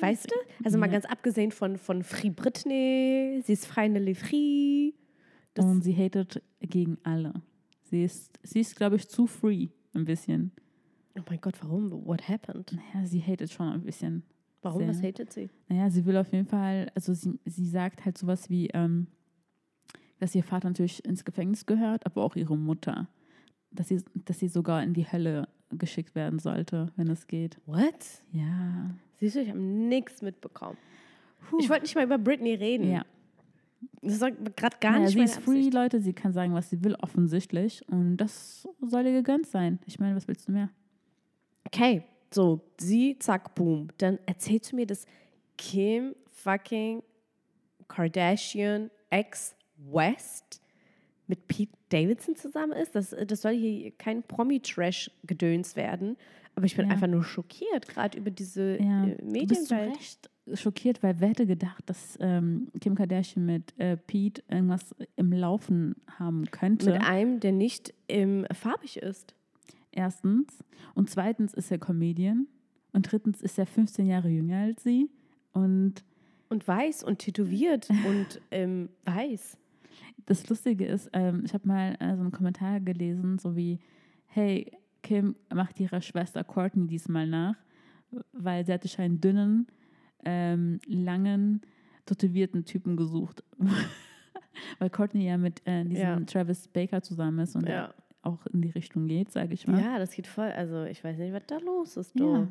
[0.00, 0.34] weißt du?
[0.64, 0.92] Also mal Ja.
[0.92, 4.92] ganz abgesehen von, von Free Britney, sie ist frei Nelly Free.
[5.54, 7.32] Das- Und sie hatet gegen alle.
[7.82, 10.52] Sie ist, sie ist glaube ich, zu free ein bisschen.
[11.18, 11.90] Oh mein Gott, warum?
[12.06, 12.72] What happened?
[12.72, 14.22] Naja, sie hatet schon ein bisschen.
[14.62, 14.80] Warum?
[14.80, 14.88] Sehr.
[14.88, 15.50] Was hatet sie?
[15.68, 19.06] Naja, sie will auf jeden Fall, also sie, sie sagt halt sowas wie, ähm,
[20.18, 23.08] dass ihr Vater natürlich ins Gefängnis gehört, aber auch ihre Mutter.
[23.70, 27.58] Dass sie, dass sie sogar in die Hölle geschickt werden sollte, wenn es geht.
[27.66, 28.22] What?
[28.32, 28.90] Ja.
[29.16, 30.76] Siehst du, ich habe nichts mitbekommen.
[31.58, 32.90] Ich wollte nicht mal über Britney reden.
[32.90, 33.04] Ja.
[34.02, 34.20] Das ist
[34.56, 35.74] gerade gar naja, nicht sie ist free, Absicht.
[35.74, 36.00] Leute.
[36.00, 37.86] Sie kann sagen, was sie will, offensichtlich.
[37.88, 39.78] Und das soll ihr gegönnt sein.
[39.86, 40.68] Ich meine, was willst du mehr?
[41.64, 43.88] Okay, so, sie, zack, boom.
[43.98, 45.06] Dann erzählst du mir, dass
[45.58, 47.02] Kim fucking
[47.88, 50.60] Kardashian ex West
[51.26, 52.94] mit Pete Davidson zusammen ist.
[52.94, 56.16] Das, das soll hier kein Promi-Trash-Gedöns werden.
[56.56, 56.92] Aber ich bin Ja.
[56.92, 59.96] einfach nur schockiert, gerade über diese Ja, äh, du bist Medienwelt.
[59.96, 65.32] Recht schockiert, weil wer hätte gedacht, dass ähm, Kim Kardashian mit äh, Pete irgendwas im
[65.32, 66.92] Laufen haben könnte?
[66.92, 69.34] Mit einem, der nicht ähm, farbig ist.
[69.92, 70.62] Erstens.
[70.94, 72.46] Und zweitens ist er Comedian.
[72.92, 75.08] Und drittens ist er 15 Jahre jünger als sie.
[75.52, 76.04] Und
[76.48, 79.56] Und weiß und tätowiert und ähm, weiß.
[80.26, 83.78] das Lustige ist, ähm, ich habe mal äh, so einen Kommentar gelesen, so wie,
[84.26, 84.70] hey,
[85.02, 87.56] Kim macht ihrer Schwester Courtney diesmal nach,
[88.32, 89.66] weil sie hatte schon einen dünnen,
[90.24, 91.62] ähm, langen,
[92.06, 93.42] tätowierten Typen gesucht.
[94.78, 96.20] weil Courtney ja mit äh, diesem Ja.
[96.20, 97.94] Travis Baker zusammen ist und Ja.
[98.22, 99.80] Auch in die Richtung geht, sage ich mal.
[99.82, 100.50] Ja, das geht voll.
[100.50, 102.18] Also ich weiß nicht, was da los ist.
[102.18, 102.46] Ja.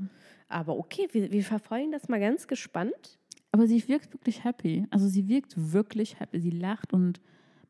[0.47, 3.19] Aber okay, wir, wir verfolgen das mal ganz gespannt.
[3.51, 4.85] Aber sie wirkt wirklich happy.
[4.89, 6.39] Also sie wirkt wirklich happy.
[6.39, 7.19] Sie lacht und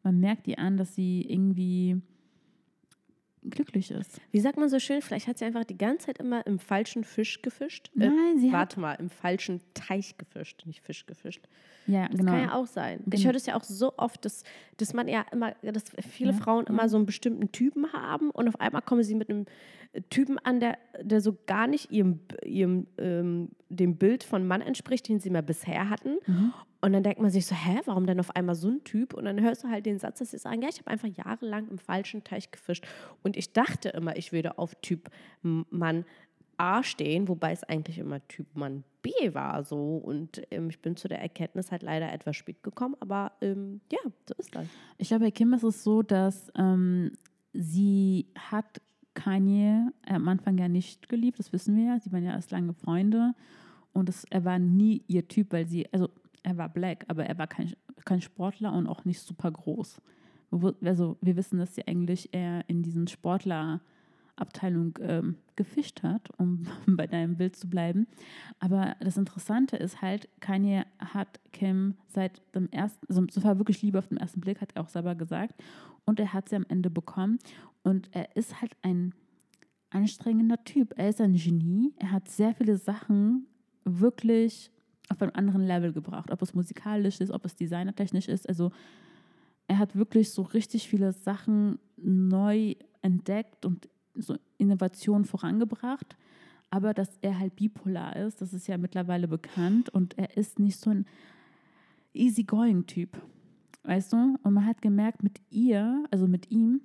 [0.04, 2.02] man merkt ihr an, dass sie irgendwie
[3.50, 4.20] glücklich ist.
[4.32, 7.04] Wie sagt man so schön, vielleicht hat sie einfach die ganze Zeit immer im falschen
[7.04, 7.90] Fisch gefischt.
[7.94, 11.48] Nein, sie hat- Warte mal, im falschen Teich gefischt, nicht Fisch gefischt.
[11.88, 12.32] Ja, Das genau.
[12.34, 13.00] kann ja auch sein.
[13.06, 13.26] Ich Genau.
[13.26, 14.44] höre das ja auch so oft, dass,
[14.78, 18.48] dass man ja immer, dass viele Ja, Frauen immer so einen bestimmten Typen haben und
[18.48, 19.46] auf einmal kommen sie mit einem
[20.12, 25.08] Typen an, der, der so gar nicht ihrem, ihrem ähm, dem Bild von Mann entspricht,
[25.08, 26.18] den sie mal bisher hatten.
[26.26, 26.54] Mhm.
[26.82, 29.14] Und dann denkt man sich so, hä, warum denn auf einmal so ein Typ?
[29.14, 31.68] Und dann hörst du halt den Satz, dass sie sagen, ja, ich habe einfach jahrelang
[31.70, 32.86] im falschen Teich gefischt.
[33.22, 35.10] Und ich dachte immer, ich würde auf Typ
[35.42, 36.06] Mann
[36.58, 39.98] A stehen, wobei es eigentlich immer Typ Mann B war so.
[39.98, 44.00] Und ähm, ich bin zu der Erkenntnis halt leider etwas spät gekommen, aber ähm, ja,
[44.28, 44.68] so ist das.
[44.98, 47.12] Ich glaube, bei Kim ist es so, dass ähm,
[47.54, 48.82] sie hat
[49.14, 52.00] Kanye am Anfang ja nicht geliebt, das wissen wir ja.
[52.00, 53.34] Sie waren ja erst lange Freunde
[53.94, 56.10] und das, er war nie ihr Typ, weil sie, also
[56.44, 57.74] er war black, aber er war kein,
[58.06, 60.02] kein Sportler und auch nicht super groß.
[60.84, 63.08] Also wir wissen, dass sie eigentlich eher in diesen
[64.40, 68.08] Sportlerabteilung ähm, gefischt hat, um bei deinem Bild zu bleiben.
[68.60, 74.00] Aber das Interessante ist halt, Kanye hat Kim seit dem ersten, also es wirklich Liebe
[74.00, 75.56] auf den ersten Blick, hat er auch selber gesagt.
[76.06, 77.40] Und er hat sie am Ende bekommen.
[77.84, 79.14] Und er ist halt ein
[79.90, 80.94] anstrengender Typ.
[80.98, 81.94] Er ist ein Genie.
[81.98, 83.48] Er hat sehr viele Sachen
[83.84, 84.72] wirklich
[85.10, 86.32] auf einem anderen Level gebracht.
[86.32, 88.48] Ob es musikalisch ist, ob es designertechnisch ist.
[88.48, 88.72] Also
[89.68, 96.18] er hat wirklich so richtig viele Sachen neu entdeckt und so Innovationen vorangebracht.
[96.70, 99.90] Aber dass er halt bipolar ist, das ist ja mittlerweile bekannt.
[99.90, 101.06] Und er ist nicht so ein
[102.14, 103.18] easygoing-Typ.
[103.84, 104.38] Weißt du?
[104.44, 106.82] Und man hat gemerkt, mit ihr, also mit ihm,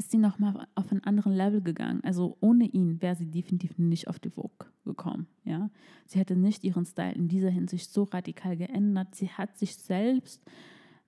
[0.00, 2.00] ist sie nochmal auf einen anderen Level gegangen.
[2.02, 5.26] Also ohne ihn wäre sie definitiv nicht auf die Vogue gekommen.
[5.44, 5.70] Ja?
[6.06, 9.14] Sie hätte nicht ihren Style in dieser Hinsicht so radikal geändert.
[9.14, 10.42] Sie hat sich selbst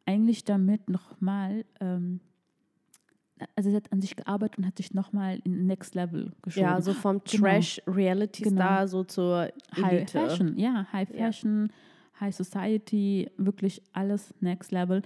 [0.05, 2.21] eigentlich damit nochmal, ähm,
[3.57, 6.67] also sie hat an sich gearbeitet und hat sich nochmal in Next Level geschoben.
[6.69, 7.45] Ja, so vom Genau.
[7.47, 8.87] Trash-Reality-Star Genau.
[8.87, 10.13] so zur High Elite.
[10.13, 11.27] Fashion, ja, High Ja.
[11.27, 11.73] Fashion,
[12.21, 15.03] High Society, wirklich alles Next Level.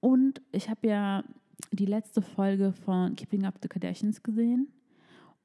[0.00, 1.24] Und ich habe ja
[1.72, 4.68] die letzte Folge von Keeping Up the Kardashians gesehen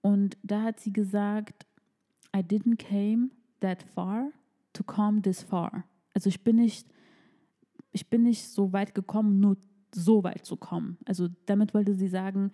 [0.02, 1.66] und da hat sie gesagt,
[2.36, 3.30] I didn't came
[3.62, 4.30] that far
[4.74, 5.86] to come this far.
[6.14, 6.88] Also ich bin nicht,
[7.92, 9.58] ich bin nicht so weit gekommen, nur
[9.96, 10.98] so weit zu kommen.
[11.06, 12.52] Also damit wollte sie sagen,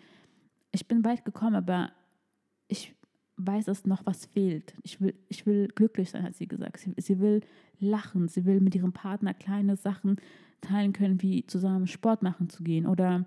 [0.71, 1.91] ich bin weit gekommen, aber
[2.67, 2.95] ich
[3.37, 4.73] weiß, dass noch was fehlt.
[4.83, 6.79] Ich will, ich will glücklich sein, hat sie gesagt.
[6.79, 7.41] Sie, sie will
[7.79, 10.17] lachen, sie will mit ihrem Partner kleine Sachen
[10.61, 13.25] teilen können, wie zusammen Sport machen zu gehen oder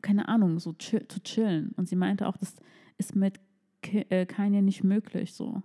[0.00, 1.72] keine Ahnung, so chill, zu chillen.
[1.76, 2.54] Und sie meinte auch, das
[2.98, 3.40] ist mit
[3.82, 5.62] äh, Kanye nicht möglich so.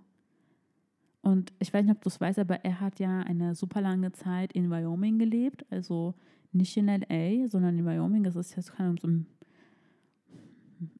[1.24, 4.12] Und ich weiß nicht, ob du es weißt, aber er hat ja eine super lange
[4.12, 6.14] Zeit in Wyoming gelebt, also
[6.52, 8.24] nicht in LA, sondern in Wyoming.
[8.24, 9.26] Das ist jetzt keine so ein-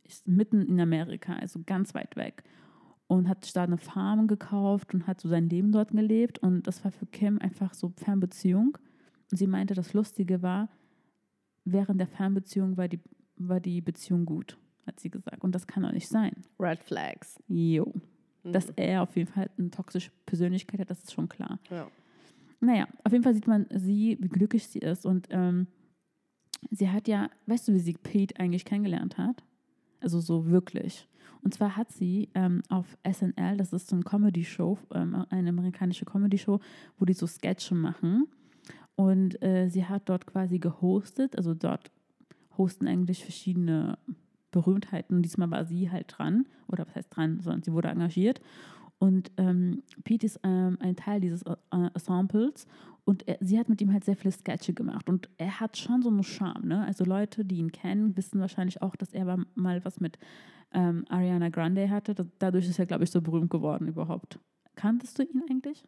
[0.03, 2.43] ist mitten in Amerika, also ganz weit weg.
[3.07, 6.39] Und hat da eine Farm gekauft und hat so sein Leben dort gelebt.
[6.39, 8.79] Und das war für Kim einfach so Fernbeziehung.
[9.31, 10.71] Und sie meinte, das Lustige war,
[11.65, 13.01] während der Fernbeziehung war die,
[13.37, 15.45] war die Beziehung gut, hat sie gesagt.
[15.45, 16.33] Und das kann doch nicht sein.
[16.59, 17.39] Red Flags.
[17.47, 17.93] Jo.
[18.45, 18.53] Mhm.
[18.53, 21.59] Dass er auf jeden Fall eine toxische Persönlichkeit hat, das ist schon klar.
[21.71, 21.89] Ja.
[22.61, 25.05] Naja, auf jeden Fall sieht man sie, wie glücklich sie ist.
[25.05, 25.67] Und ähm,
[26.71, 29.43] sie hat ja, weißt du, wie sie Pete eigentlich kennengelernt hat?
[30.01, 31.09] Also so wirklich.
[31.43, 36.07] Und zwar hat sie ähm, auf SNL, das ist so eine Comedy-Show, ähm, eine amerikanische
[36.07, 36.59] Comedy-Show,
[36.99, 38.29] wo die so Sketche machen.
[38.97, 41.91] Und äh, sie hat dort quasi gehostet, also dort
[42.57, 43.99] hosten eigentlich verschiedene
[44.55, 45.23] Berühmtheiten.
[45.23, 48.41] Diesmal war sie halt dran, oder was heißt dran, sondern sie wurde engagiert.
[48.99, 52.67] Und ähm, Pete ist ähm, ein Teil dieses äh, Ensembles
[53.05, 55.09] und er, sie hat mit ihm halt sehr viele Sketche gemacht.
[55.09, 56.69] Und er hat schon so einen Charme.
[56.69, 56.85] Ne?
[56.87, 60.19] Also Leute, die ihn kennen, wissen wahrscheinlich auch, dass er mal- was mit
[60.73, 62.15] ähm, Ariana Grande hatte.
[62.39, 64.39] Dadurch ist er, glaube ich, so berühmt geworden überhaupt.
[64.77, 65.85] Kanntest du ihn eigentlich?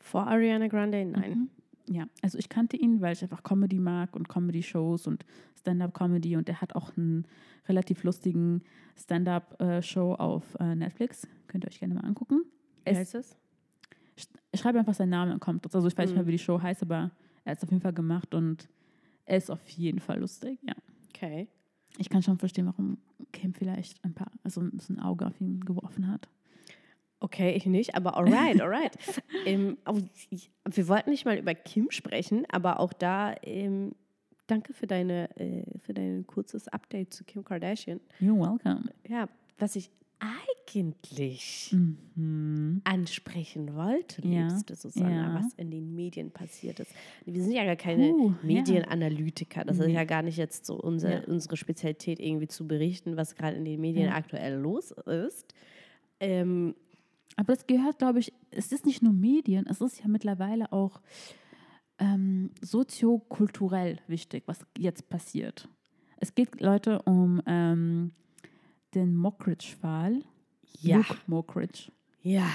[0.00, 1.04] Vor Ariana Grande?
[1.04, 1.30] Nein.
[1.30, 1.48] Mhm.
[1.90, 5.24] Ja, also ich kannte ihn, weil ich einfach Comedy mag und Comedy-Shows und
[5.58, 7.26] Stand-up-Comedy und er hat auch einen
[7.66, 8.62] relativ lustigen
[8.96, 11.26] Stand-up-Show auf äh, Netflix.
[11.46, 12.42] Könnt ihr euch gerne mal angucken.
[12.84, 13.36] Wie Es- heißt es?
[14.50, 15.64] Ich schreibe einfach seinen Namen und kommt.
[15.72, 17.10] Also ich weiß nicht mehr, wie die Show heißt, aber
[17.44, 18.68] er hat es auf jeden Fall gemacht und
[19.26, 20.74] er ist auf jeden Fall lustig, ja.
[21.14, 21.48] Okay.
[21.98, 22.98] Ich kann schon verstehen, warum
[23.32, 26.28] Kim vielleicht ein paar, also ein Auge auf ihn geworfen hat.
[27.20, 28.92] Okay, ich nicht, aber alright, alright.
[29.46, 29.98] ähm, oh,
[30.70, 33.92] wir wollten nicht mal über Kim sprechen, aber auch da, ähm,
[34.46, 38.00] danke für deine, äh, für dein kurzes Update zu Kim Kardashian.
[38.20, 38.84] You're welcome.
[39.08, 39.28] Ja,
[39.58, 42.80] was ich eigentlich Mhm.
[42.84, 45.34] ansprechen wollte, Ja, liebste Susanne, ja.
[45.34, 46.92] was in den Medien passiert ist.
[47.24, 48.34] Wir sind ja gar keine ja.
[48.42, 49.64] Medienanalytiker.
[49.64, 49.94] Das ist Nee.
[49.94, 51.24] ja gar nicht jetzt so unser, Ja.
[51.26, 54.14] unsere Spezialität, irgendwie zu berichten, was gerade in den Medien Ja.
[54.14, 55.54] aktuell los ist.
[56.20, 56.74] Ähm,
[57.36, 61.00] Aber das gehört, glaube ich, es ist nicht nur Medien, es ist ja mittlerweile auch
[61.98, 65.68] ähm, soziokulturell wichtig, was jetzt passiert.
[66.16, 68.12] Es geht, Leute, um ähm,
[68.94, 70.22] den Mockridge-Fall.
[70.80, 70.98] Ja.
[70.98, 71.90] Luke Mockridge.
[72.22, 72.48] ja.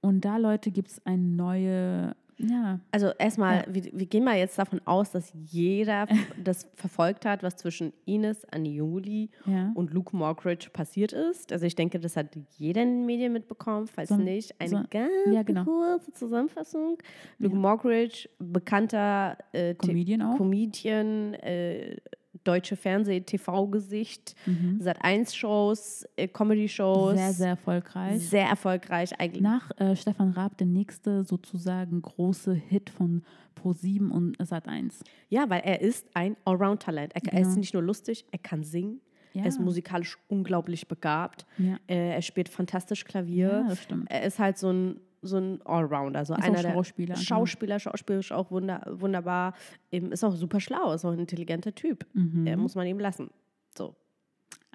[0.00, 3.64] Und da, Leute, gibt es eine neue, ja, Also erstmal, Ja.
[3.74, 6.06] wir, wir gehen mal jetzt davon aus, dass jeder
[6.42, 9.72] das verfolgt hat, was zwischen Ines Anioli ja.
[9.74, 11.52] und Luke Mockridge passiert ist.
[11.52, 13.86] Also ich denke, das hat jeder in den Medien mitbekommen.
[13.88, 15.64] Falls So nicht, eine so- ganz ja, genau.
[15.64, 16.98] kurze Zusammenfassung.
[17.38, 17.56] Luke.
[17.56, 20.36] Mockridge, bekannter äh, Comedian auch.
[20.36, 21.96] Comedian, äh,
[22.44, 24.80] deutsche Fernseh-TV-Gesicht, Mhm.
[24.82, 27.16] Sat1-Shows, äh, Comedy-Shows.
[27.16, 28.28] Sehr, sehr erfolgreich.
[28.28, 29.42] sehr erfolgreich eigentlich.
[29.42, 33.22] Nach äh, Stefan Raab der nächste sozusagen große Hit von
[33.62, 35.00] Pro7 und Sat1.
[35.28, 37.14] Ja, weil er ist ein Allround-Talent.
[37.14, 39.00] Er, er ist nicht nur lustig, er kann singen.
[39.34, 39.42] Ja.
[39.42, 41.46] Er ist musikalisch unglaublich begabt.
[41.58, 41.76] Ja.
[41.86, 43.48] Äh, er spielt fantastisch Klavier.
[43.48, 44.10] Ja, das stimmt.
[44.10, 46.24] Er ist halt so ein, so ein Allrounder.
[46.24, 47.24] So Ist einer der Schauspieler, genau.
[47.26, 49.54] Schauspieler, schauspielerisch auch wunder, wunderbar.
[49.90, 52.06] Eben, ist auch super schlau, ist auch ein intelligenter Typ.
[52.14, 52.46] Mhm.
[52.46, 53.30] Äh, muss man ihm lassen.
[53.76, 53.94] So.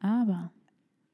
[0.02, 0.52] Aber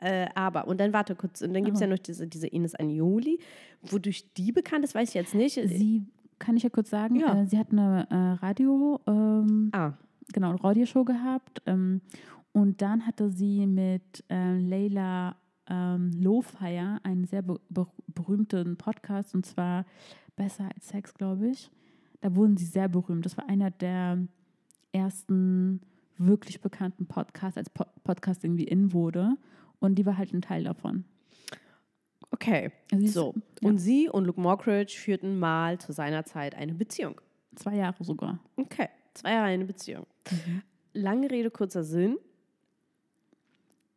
[0.01, 2.73] Äh, aber, und dann warte kurz, und dann gibt es ja noch diese, diese Ines
[2.73, 3.37] Anioli.
[3.81, 5.55] Wodurch die bekannt ist, weiß ich jetzt nicht.
[5.55, 6.03] sie,
[6.39, 7.41] kann ich ja kurz sagen, Ja.
[7.41, 9.91] äh, sie hat eine äh, Radio, ähm, ah,
[10.33, 11.61] genau, Radioshow gehabt.
[11.65, 11.99] Ähm,
[12.53, 15.35] und dann hatte sie mit äh, Leila
[15.69, 19.85] ähm, Lowfire einen sehr be be berühmten Podcast und zwar
[20.35, 21.69] Besser als Sex, glaube ich.
[22.21, 23.25] Da wurden sie sehr berühmt.
[23.25, 24.19] Das war einer der
[24.91, 25.81] ersten
[26.17, 29.35] wirklich bekannten Podcasts, als po Podcast irgendwie in wurde.
[29.79, 31.05] Und die war halt ein Teil davon.
[32.31, 32.71] okay.
[32.91, 33.33] Also sie ist- So.
[33.61, 33.69] ja.
[33.69, 37.19] Und sie und Luke Mockridge führten mal zu seiner Zeit eine Beziehung.
[37.55, 38.39] Zwei Jahre sogar.
[38.55, 40.05] Okay, zwei Jahre eine Beziehung.
[40.31, 40.61] Mhm.
[40.93, 42.17] Lange Rede, kurzer Sinn.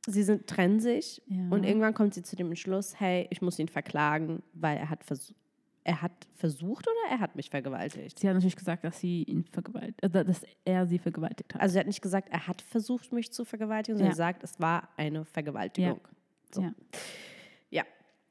[0.07, 1.49] Sie sind, trennen sich Ja.
[1.51, 5.05] und irgendwann kommt sie zu dem Entschluss, hey, ich muss ihn verklagen, weil er hat,
[5.05, 5.33] vers
[5.85, 8.17] er hat versucht oder er hat mich vergewaltigt.
[8.19, 11.61] Sie hat natürlich gesagt, dass sie ihn vergewaltigt, äh, dass er sie vergewaltigt hat.
[11.61, 14.13] Also sie hat nicht gesagt, er hat versucht, mich zu vergewaltigen, sondern Ja.
[14.13, 16.01] gesagt, es war eine Vergewaltigung.
[16.53, 16.63] so.
[16.63, 16.73] Ja.
[17.71, 17.83] Ja.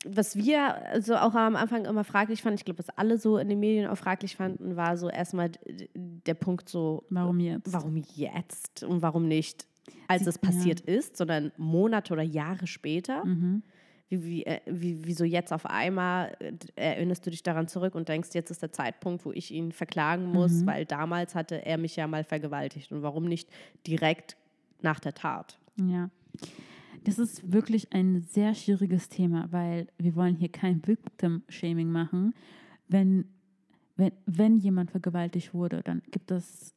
[0.05, 3.49] Was wir also auch am Anfang immer fraglich fanden, ich glaube, was alle so in
[3.49, 5.51] den Medien auch fraglich fanden, war so erstmal
[5.95, 7.71] der Punkt so, Warum jetzt?
[7.73, 9.67] warum jetzt und warum nicht,
[10.08, 13.26] als Sie- es passiert ist, sondern Monate oder Jahre später.
[13.26, 13.63] Mhm.
[14.10, 18.10] Wie, wie, äh, wie, wieso jetzt auf einmal äh, erinnerst du dich daran zurück und
[18.10, 20.65] denkst, jetzt ist der Zeitpunkt, wo ich ihn verklagen muss, Mhm.
[20.67, 23.50] weil damals hatte er mich ja mal vergewaltigt und warum nicht
[23.88, 24.36] direkt
[24.82, 25.58] nach der Tat?
[25.82, 26.10] Ja.
[27.06, 32.34] Das ist wirklich ein sehr schwieriges Thema, weil wir wollen hier kein Victim-Shaming machen.
[32.89, 33.26] Wenn,
[33.96, 36.76] wenn, wenn jemand vergewaltigt wurde, dann gibt es,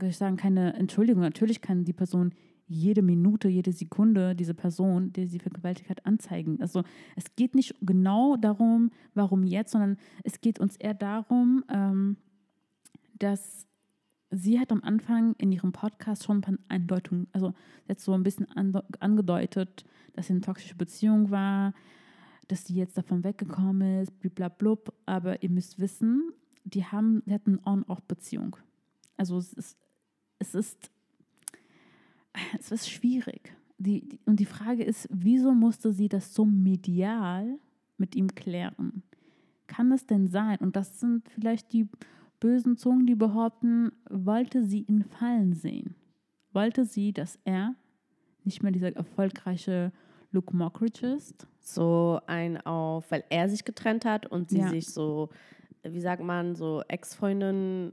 [0.00, 1.22] würde ich sagen, keine Entschuldigung.
[1.22, 2.34] Natürlich kann die Person
[2.66, 6.60] jede Minute, jede Sekunde diese Person, die sie vergewaltigt hat, anzeigen.
[6.60, 6.84] Also
[7.16, 12.16] es geht nicht genau darum, warum jetzt, sondern es geht uns eher darum, ähm,
[13.18, 13.66] dass
[14.30, 17.54] sie hat am Anfang in ihrem Podcast schon ein paar Andeutungen, also
[17.88, 18.46] hat so ein bisschen
[19.00, 21.74] angedeutet, dass sie eine toxische Beziehung war,
[22.46, 24.92] dass sie jetzt davon weggekommen ist, bliblablub.
[25.06, 26.32] Aber ihr müsst wissen,
[26.64, 28.56] die haben, sie hatten eine On-Off-Beziehung.
[29.16, 29.78] Also es ist,
[30.40, 30.90] es ist,
[32.58, 33.52] es ist schwierig.
[33.78, 37.58] Die, die, und die Frage ist, wieso musste sie das so medial
[37.96, 39.02] mit ihm klären?
[39.68, 40.58] Kann es denn sein?
[40.58, 41.88] Und das sind vielleicht die
[42.40, 45.94] bösen Zungen, die behaupten, wollte sie ihn fallen sehen?
[46.52, 47.74] Wollte sie, dass er
[48.44, 49.92] nicht mehr dieser erfolgreiche
[50.32, 51.46] Luke Mockridge ist?
[51.60, 54.68] So ein auf, weil er sich getrennt hat und sie Ja.
[54.68, 55.28] sich so,
[55.82, 57.92] wie sagt man, so Ex-Freundin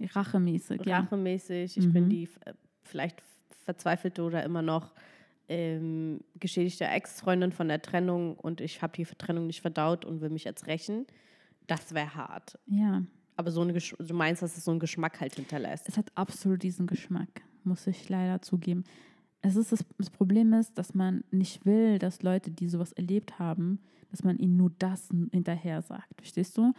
[0.00, 1.00] Rachemäßig, ja.
[1.00, 2.10] rachemäßig, ich bin Mhm.
[2.10, 3.22] die äh, vielleicht
[3.64, 4.92] verzweifelte oder immer noch
[5.48, 10.30] ähm, geschädigte Ex-Freundin von der Trennung und ich habe die Trennung nicht verdaut und will
[10.30, 11.06] mich jetzt rächen.
[11.66, 12.58] Das wäre hart.
[12.66, 13.02] Ja,
[13.36, 15.88] Aber so eine Gesch du meinst, dass es so einen Geschmack halt hinterlässt.
[15.88, 18.84] es hat absolut diesen Geschmack, muss ich leider zugeben.
[19.42, 23.38] Es ist das, das Problem ist, dass man nicht will, dass Leute, die sowas erlebt
[23.38, 26.08] haben, dass man ihnen nur das hinterher sagt.
[26.16, 26.72] Verstehst du?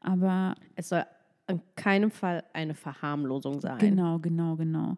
[0.00, 1.04] Aber Es soll
[1.48, 3.78] an keinem Fall eine Verharmlosung sein.
[3.78, 4.96] genau, genau, genau.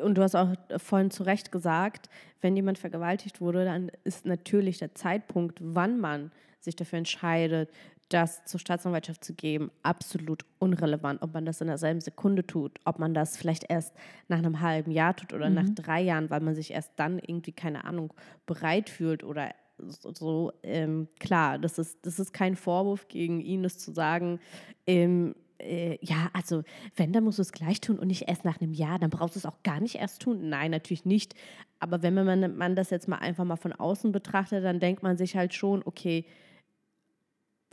[0.00, 2.08] Und du hast auch vorhin zu Recht gesagt,
[2.40, 7.70] wenn jemand vergewaltigt wurde, dann ist natürlich der Zeitpunkt, wann man sich dafür entscheidet,
[8.08, 11.22] das zur Staatsanwaltschaft zu geben, absolut unrelevant.
[11.22, 13.94] Ob man das in derselben Sekunde tut, ob man das vielleicht erst
[14.28, 17.52] nach einem halben Jahr tut oder nach drei Jahren, weil man sich erst dann irgendwie,
[17.52, 18.12] keine Ahnung,
[18.46, 19.50] bereit fühlt oder
[19.88, 20.52] so.
[20.62, 24.40] ähm, klar, das ist, das ist kein Vorwurf gegen ihn, das zu sagen,
[24.86, 26.62] ähm, äh, ja, also
[26.96, 29.36] wenn, dann musst du es gleich tun und nicht erst nach einem Jahr, dann brauchst
[29.36, 30.48] du es auch gar nicht erst tun.
[30.48, 31.34] Nein, natürlich nicht.
[31.78, 35.16] Aber wenn man, man das jetzt mal einfach mal von außen betrachtet, dann denkt man
[35.16, 36.24] sich halt schon, okay,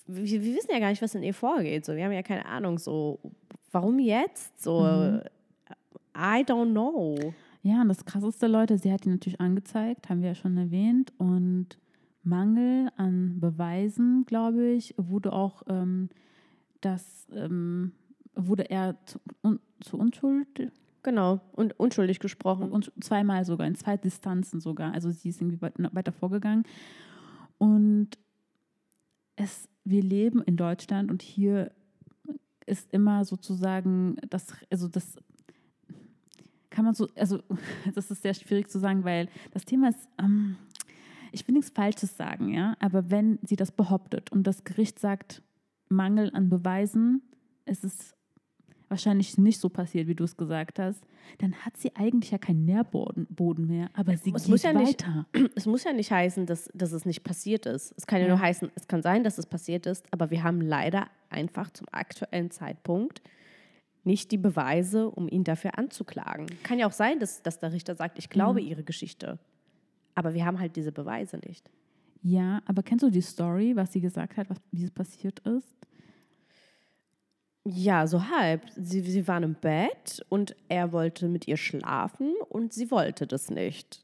[0.05, 1.85] wir, wir wissen ja gar nicht, was in ihr vorgeht.
[1.85, 3.19] So, wir haben ja keine Ahnung, so,
[3.71, 4.61] warum jetzt?
[4.61, 5.21] So, Mhm.
[6.17, 7.33] I don't know.
[7.61, 11.13] Ja, und das krasseste, Leute, sie hat ihn natürlich angezeigt, haben wir ja schon erwähnt.
[11.19, 11.77] Und
[12.27, 16.09] Mangel an Beweisen, glaube ich, wurde auch ähm,
[16.81, 17.93] das, ähm,
[18.35, 20.71] wurde er zu, un, zu Unschuld
[21.03, 22.69] Genau, und unschuldig gesprochen.
[22.71, 24.93] und zweimal sogar, in zwei Distanzen sogar.
[24.93, 26.63] Also sie ist irgendwie weit- weiter vorgegangen.
[27.57, 28.09] Und
[29.37, 31.71] es, wir leben in Deutschland und hier
[32.65, 35.15] ist immer sozusagen das, also das
[36.69, 37.39] kann man so, also
[37.95, 40.57] das ist sehr schwierig zu sagen, weil das Thema ist, ähm,
[41.31, 45.41] ich will nichts Falsches sagen, ja, aber wenn sie das behauptet und das Gericht sagt,
[45.89, 47.21] Mangel an Beweisen,
[47.65, 48.13] es ist
[48.89, 51.03] wahrscheinlich nicht so passiert, wie du es gesagt hast,
[51.39, 54.71] dann hat sie eigentlich ja keinen Nährboden Boden mehr, aber sie Es geht muss ja
[54.71, 55.25] nicht- weiter.
[55.55, 57.93] Es muss ja nicht heißen, dass, dass es nicht passiert ist.
[57.97, 58.35] Es kann ja, Ja.
[58.35, 61.87] nur heißen, es kann sein, dass es passiert ist, aber wir haben leider einfach zum
[61.91, 63.21] aktuellen Zeitpunkt
[64.05, 66.47] nicht die Beweise, um ihn dafür anzuklagen.
[66.63, 69.37] Kann ja auch sein, dass, dass der Richter sagt, ich glaube ihre Geschichte.
[70.17, 71.69] Aber wir haben halt diese Beweise nicht.
[72.23, 75.77] Ja, aber kennst du die Story, was sie gesagt hat, was, wie es passiert ist?
[77.63, 78.63] Ja, so halb.
[78.75, 83.51] Sie, sie waren im Bett und er wollte mit ihr schlafen und sie wollte das
[83.51, 84.03] nicht.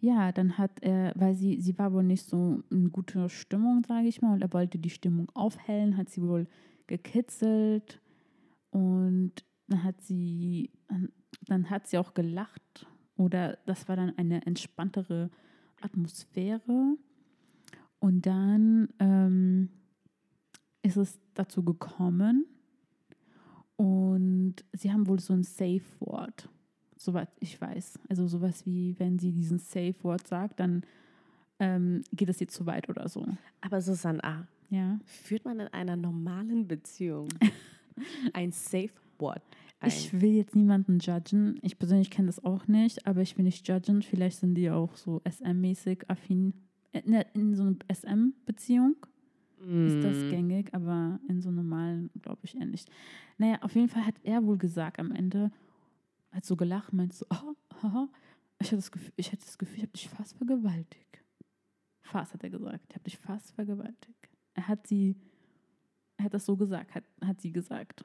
[0.00, 4.08] Ja, dann hat er, weil sie, sie war wohl nicht so in guter Stimmung, sage
[4.08, 6.48] ich mal, und er wollte die Stimmung aufhellen, hat sie wohl
[6.88, 8.00] gekitzelt
[8.70, 9.32] und
[9.68, 15.30] dann hat sie, dann, dann hat sie auch gelacht oder das war dann eine entspanntere
[15.80, 16.96] Atmosphäre
[17.98, 19.68] und dann ähm,
[20.82, 22.46] ist es dazu gekommen
[23.76, 26.48] und sie haben wohl so ein Safe Word
[26.98, 27.98] soweit ich weiß.
[28.08, 30.82] Also sowas wie, wenn sie diesen Safe Word sagt, dann
[31.58, 33.26] ähm, geht es ihr zu weit oder so.
[33.60, 34.98] Aber Susanna, Ja.
[35.04, 37.28] führt man in einer normalen Beziehung
[38.32, 39.42] ein Safe Word
[39.86, 39.98] ein?
[39.98, 41.58] Ich will jetzt niemanden judgen.
[41.62, 44.02] Ich persönlich kenne das auch nicht, aber ich will nicht judgen.
[44.02, 46.52] Vielleicht sind die auch so SM-mäßig affin.
[46.92, 48.96] Äh, ne, In so einer SM-Beziehung
[49.86, 50.28] ist das Mm.
[50.28, 52.90] gängig, aber in so normalen glaube ich eher nicht.
[53.38, 55.50] Naja, auf jeden Fall hat er wohl gesagt am Ende,
[56.30, 58.08] hat so gelacht, meint so, oh, haha,
[58.60, 61.22] ich hatte das Gefühl, ich hatte das Gefühl, ich habe dich fast vergewaltigt.
[62.02, 64.28] Fast hat er gesagt, ich habe dich fast vergewaltigt.
[64.54, 65.16] Er hat sie,
[66.16, 68.04] er hat das so gesagt, hat, hat sie gesagt.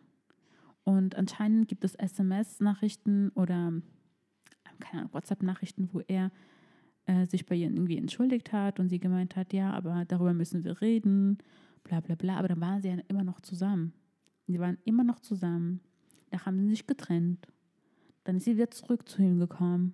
[0.83, 3.73] Und anscheinend gibt es SMS-Nachrichten oder
[4.93, 6.31] Ahnung, WhatsApp-Nachrichten, wo er
[7.05, 10.63] äh, sich bei ihr irgendwie entschuldigt hat und sie gemeint hat, ja, aber darüber müssen
[10.63, 11.37] wir reden,
[11.83, 12.37] bla bla bla.
[12.37, 13.93] Aber dann waren sie ja immer noch zusammen.
[14.47, 15.81] Sie waren immer noch zusammen.
[16.29, 17.47] Da haben sie sich getrennt.
[18.23, 19.93] Dann ist sie wieder zurück zu ihm gekommen.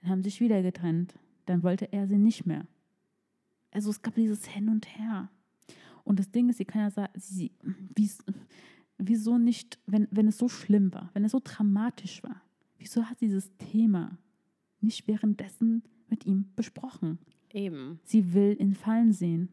[0.00, 1.14] Dann haben sie sich wieder getrennt.
[1.46, 2.66] Dann wollte er sie nicht mehr.
[3.70, 5.30] Also es gab dieses Hin und Her.
[6.04, 7.52] Und das Ding ist, sie kann ja sagen, sie,
[7.94, 8.24] wies-
[8.98, 12.42] wieso nicht, wenn, wenn es so schlimm war, wenn es so dramatisch war,
[12.78, 14.18] wieso hat sie dieses Thema
[14.80, 17.18] nicht währenddessen mit ihm besprochen?
[17.52, 18.00] Eben.
[18.04, 19.48] Sie will ihn fallen sehen.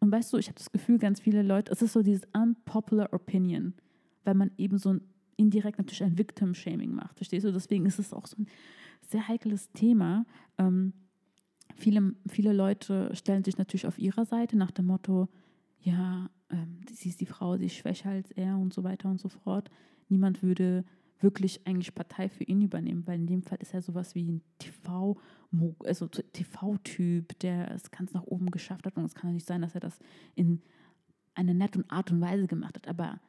[0.00, 3.12] Und weißt du, ich habe das Gefühl, ganz viele Leute, es ist so dieses unpopular
[3.12, 3.74] opinion,
[4.24, 5.00] weil man eben so ein
[5.36, 7.16] indirekt natürlich ein Victim-Shaming macht.
[7.16, 7.52] Verstehst du?
[7.52, 8.46] Deswegen ist es auch so ein
[9.00, 10.24] sehr heikles Thema.
[10.58, 10.92] Ähm,
[11.74, 15.28] viele, viele Leute stellen sich natürlich auf ihrer Seite nach dem Motto,
[15.80, 19.20] ja, ähm, sie ist die Frau, sie ist schwächer als er und so weiter und
[19.20, 19.70] so fort.
[20.08, 20.84] Niemand würde
[21.20, 24.42] wirklich eigentlich Partei für ihn übernehmen, weil in dem Fall ist er sowas wie ein
[24.58, 25.16] TV,
[25.84, 29.62] also TV-Typ, der es ganz nach oben geschafft hat und es kann ja nicht sein,
[29.62, 29.98] dass er das
[30.34, 30.60] in
[31.34, 32.88] einer netten Art und Weise gemacht hat.
[32.88, 33.20] Aber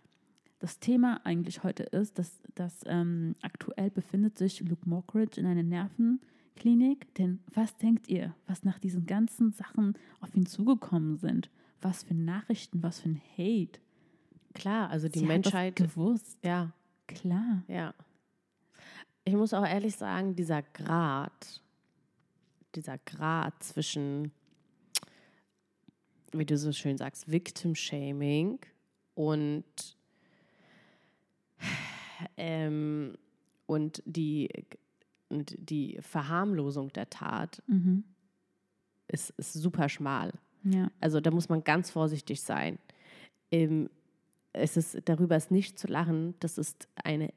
[0.59, 5.63] das Thema eigentlich heute ist, dass, dass ähm, aktuell befindet sich Luke Mockridge in einer
[5.63, 7.13] Nervenklinik.
[7.15, 11.49] Denn was denkt ihr, was nach diesen ganzen Sachen auf ihn zugekommen sind?
[11.84, 13.79] Was für Nachrichten, was für ein Hate.
[14.53, 15.75] Klar, also die Sie hat das Menschheit.
[15.75, 16.38] gewusst.
[16.43, 16.71] Ja,
[17.07, 17.63] Klar.
[17.67, 17.93] ja.
[19.25, 21.61] Ich muss auch ehrlich sagen, dieser Grad,
[22.75, 24.31] dieser Grad zwischen,
[26.31, 28.59] wie du so schön sagst, Victim Shaming
[29.15, 29.63] und,
[32.38, 33.17] ähm,
[33.65, 34.49] und, die,
[35.29, 38.03] und die Verharmlosung der Tat Mhm.
[39.07, 40.34] ist, ist super schmal.
[40.64, 40.91] Ja.
[40.99, 42.80] Also da muss man ganz vorsichtig sein.
[43.51, 43.89] Ähm,
[44.53, 46.36] es ist, darüber ist nicht zu lachen.
[46.39, 47.34] Das ist eine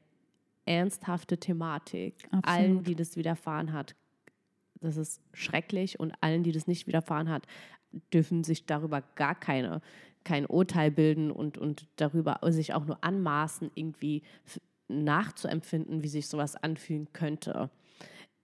[0.65, 2.15] ernsthafte Thematik.
[2.31, 2.45] Absolut.
[2.45, 3.95] Allen, die das widerfahren hat,
[4.81, 7.47] das ist schrecklich und allen, die das nicht widerfahren hat,
[8.13, 9.81] dürfen sich darüber gar keine,
[10.23, 14.23] kein Urteil bilden und, und darüber sich auch nur anmaßen, irgendwie
[14.87, 17.69] nachzuempfinden, wie sich sowas anfühlen könnte.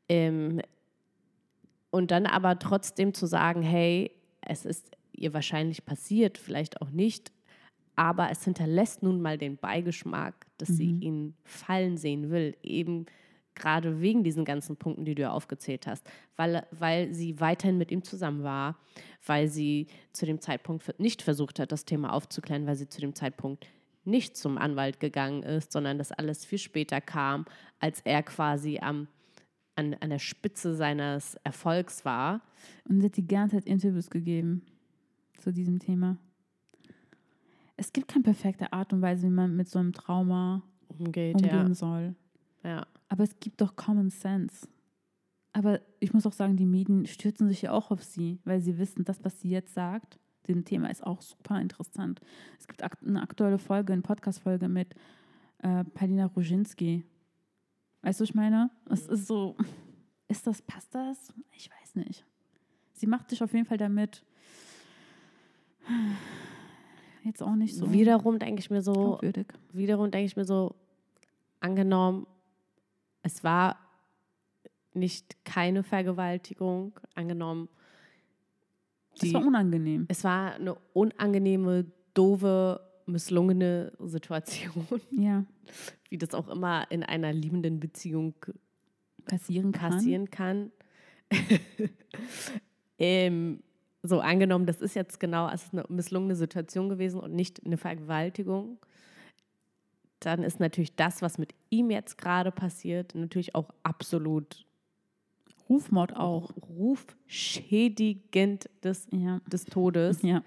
[0.09, 0.61] Ähm,
[1.91, 4.11] und dann aber trotzdem zu sagen, hey,
[4.47, 7.31] es ist ihr wahrscheinlich passiert, vielleicht auch nicht,
[7.95, 13.05] aber es hinterlässt nun mal den Beigeschmack, dass sie ihn fallen sehen will, eben
[13.55, 17.91] gerade wegen diesen ganzen Punkten, die du ja aufgezählt hast, weil, weil sie weiterhin mit
[17.91, 18.79] ihm zusammen war,
[19.25, 23.13] weil sie zu dem Zeitpunkt nicht versucht hat, das Thema aufzuklären, weil sie zu dem
[23.13, 23.67] Zeitpunkt
[24.05, 27.45] nicht zum Anwalt gegangen ist, sondern das alles viel später kam,
[27.79, 29.07] als er quasi am,
[29.75, 32.41] an, an der Spitze seines Erfolgs war.
[32.87, 34.63] Und sie hat die ganze Zeit Interviews gegeben
[35.37, 36.17] zu diesem Thema.
[37.75, 41.35] Es gibt keine perfekte Art und Weise, wie man mit so einem Trauma umgeht.
[41.35, 41.73] umgehen Ja.
[41.73, 42.15] soll.
[42.63, 42.85] ja.
[43.09, 44.67] Aber es gibt doch Common Sense.
[45.51, 48.79] Aber ich muss auch sagen, die Medien stürzen sich ja auch auf sie, weil sie
[48.79, 50.17] wissen, das, was sie jetzt sagt,
[50.47, 52.21] dem Thema ist auch super interessant.
[52.59, 54.95] Es gibt eine aktuelle Folge, eine Podcast-Folge mit
[55.59, 57.03] äh, Palina Roginski.
[58.03, 58.69] Weißt du, ich meine?
[58.89, 59.55] Es ist so,
[60.27, 61.33] ist das, passt das?
[61.55, 62.25] Ich weiß nicht.
[62.91, 64.23] Sie macht sich auf jeden Fall damit
[67.23, 69.47] jetzt auch nicht so Wiederum denke ich mir so, glaubwürdig.
[69.71, 70.75] wiederum denke ich mir so,
[71.59, 72.27] angenommen,
[73.21, 73.77] es war
[74.93, 77.69] nicht keine Vergewaltigung, angenommen,
[79.21, 80.05] die, war unangenehm.
[80.09, 85.45] es war eine unangenehme, doofe, misslungene Situation, Ja,
[86.09, 88.33] wie das auch immer in einer liebenden Beziehung
[89.25, 89.91] passieren kann.
[89.91, 90.71] passieren kann.
[92.99, 93.63] ähm,
[94.03, 97.77] so angenommen, das ist jetzt genau, es ist eine misslungene Situation gewesen und nicht eine
[97.77, 98.77] Vergewaltigung,
[100.19, 104.65] dann ist natürlich das, was mit ihm jetzt gerade passiert, natürlich auch absolut
[105.69, 106.51] Rufmord auch.
[106.69, 109.39] rufschädigend des, Ja.
[109.47, 110.21] des Todes.
[110.21, 110.43] Ja.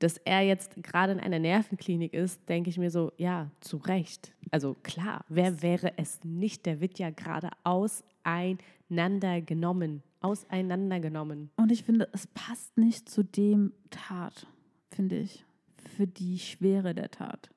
[0.00, 4.32] Dass er jetzt gerade in einer Nervenklinik ist, denke ich mir so, ja, zu Recht.
[4.50, 6.66] Also klar, wer wäre es nicht?
[6.66, 10.02] Der wird ja gerade auseinandergenommen.
[10.20, 11.50] Auseinandergenommen.
[11.56, 14.48] Und ich finde, es passt nicht zu dem Tat,
[14.90, 15.44] finde ich,
[15.76, 17.50] für die Schwere der Tat.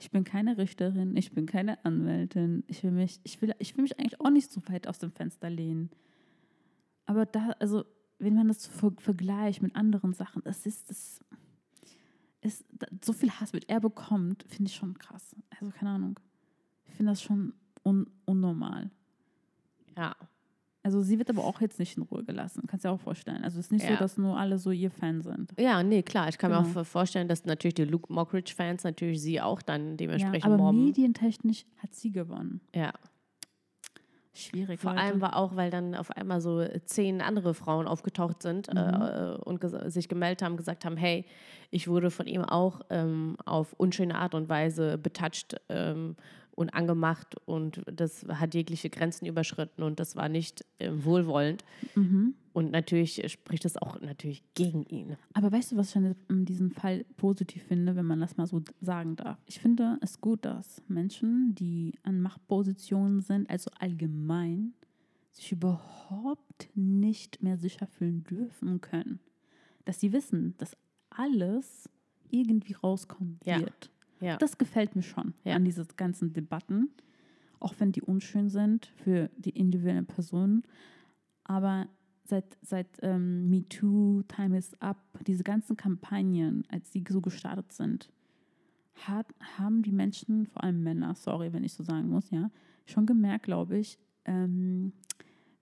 [0.00, 2.62] Ich bin keine Richterin, ich bin keine Anwältin.
[2.68, 5.10] Ich will mich, ich will, ich will mich eigentlich auch nicht so weit aus dem
[5.10, 5.90] Fenster lehnen.
[7.06, 7.84] Aber da, also,
[8.20, 11.20] wenn man das so vergleicht mit anderen Sachen, das ist, das
[12.40, 12.64] ist,
[13.04, 15.34] so viel Hass, mit er bekommt, finde ich schon krass.
[15.60, 16.18] Also, keine Ahnung.
[16.86, 17.52] Ich finde das schon
[17.84, 18.90] un unnormal.
[19.96, 20.14] Ja.
[20.84, 23.42] Also sie wird aber auch jetzt nicht in Ruhe gelassen, kannst du dir auch vorstellen.
[23.44, 23.98] Also es ist nicht so, Ja.
[23.98, 25.52] dass nur alle so ihr Fan sind.
[25.58, 26.28] Ja, nee, klar.
[26.28, 26.80] Ich kann mir Genau.
[26.80, 30.84] auch vorstellen, dass natürlich die Luke Mockridge-Fans natürlich sie auch dann Ja, dementsprechend aber mobben.
[30.86, 32.60] medientechnisch hat sie gewonnen.
[32.74, 32.92] Ja.
[34.38, 34.80] Schwierig.
[34.80, 35.02] Vor Leute.
[35.02, 39.62] allem war auch, weil dann auf einmal so zehn andere Frauen aufgetaucht sind äh, und
[39.62, 41.24] ges- sich gemeldet haben, gesagt haben, hey,
[41.70, 46.16] ich wurde von ihm auch ähm, auf unschöne Art und Weise betatscht ähm,
[46.58, 51.64] und angemacht und das hat jegliche Grenzen überschritten und das war nicht ähm, wohlwollend.
[51.94, 52.34] Mhm.
[52.52, 55.16] Und natürlich spricht das auch natürlich gegen ihn.
[55.34, 58.48] Aber weißt du, was ich an in diesem Fall positiv finde, wenn man das mal
[58.48, 59.38] so sagen darf?
[59.46, 64.74] Ich finde es gut, dass Menschen, die an Machtpositionen sind, also allgemein,
[65.30, 69.20] sich überhaupt nicht mehr sicher fühlen dürfen können.
[69.84, 70.76] Dass sie wissen, dass
[71.10, 71.88] alles
[72.30, 73.60] irgendwie rauskommen Ja.
[73.60, 73.90] wird.
[74.20, 74.36] Ja.
[74.36, 75.54] Das gefällt mir schon Ja.
[75.56, 76.90] an diesen ganzen Debatten,
[77.60, 80.62] auch wenn die unschön sind für die individuellen Personen.
[81.44, 81.86] Aber
[82.24, 88.10] seit, seit ähm, MeToo, Time is Up, diese ganzen Kampagnen, als die so gestartet sind,
[89.06, 92.50] hat, haben die Menschen, vor allem Männer, sorry, wenn ich so sagen muss, ja,
[92.86, 94.92] schon gemerkt, glaube ich, ähm,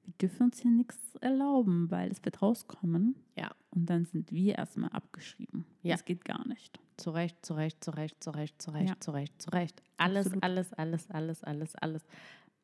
[0.07, 3.51] wir dürfen uns hier nichts erlauben, weil es wird rauskommen Ja.
[3.71, 5.67] und dann sind wir erstmal abgeschrieben.
[5.83, 5.95] Ja.
[5.97, 6.79] Das geht gar nicht.
[6.97, 9.01] Zu Recht, zu Recht, zu Recht, zu Recht, zu Recht, Ja.
[9.01, 9.83] zu Recht, zu Recht.
[9.99, 10.45] Alles, Absolut.
[10.45, 12.07] alles, alles, alles, alles, alles.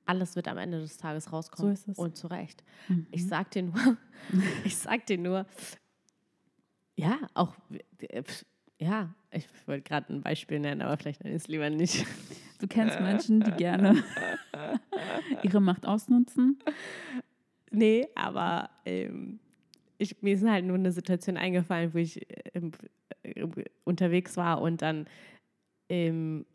[0.04, 1.76] Alles wird am Ende des Tages rauskommen.
[1.76, 1.98] So ist es.
[1.98, 2.64] Und zu Recht.
[2.88, 3.06] Mhm.
[3.12, 3.96] Ich sag dir nur,
[4.64, 5.46] ich sag dir nur,
[6.96, 7.54] ja, auch,
[8.78, 12.04] ja, ich wollte gerade ein Beispiel nennen, aber vielleicht nenne ich es lieber nicht.
[12.58, 14.02] Du kennst Menschen, die gerne
[15.42, 16.58] ihre Macht ausnutzen.
[17.72, 19.38] Nee, aber ähm,
[19.98, 22.72] ich, mir ist halt nur eine Situation eingefallen, wo ich ähm,
[23.22, 23.44] äh,
[23.84, 25.06] unterwegs war und dann
[25.88, 26.46] ähm,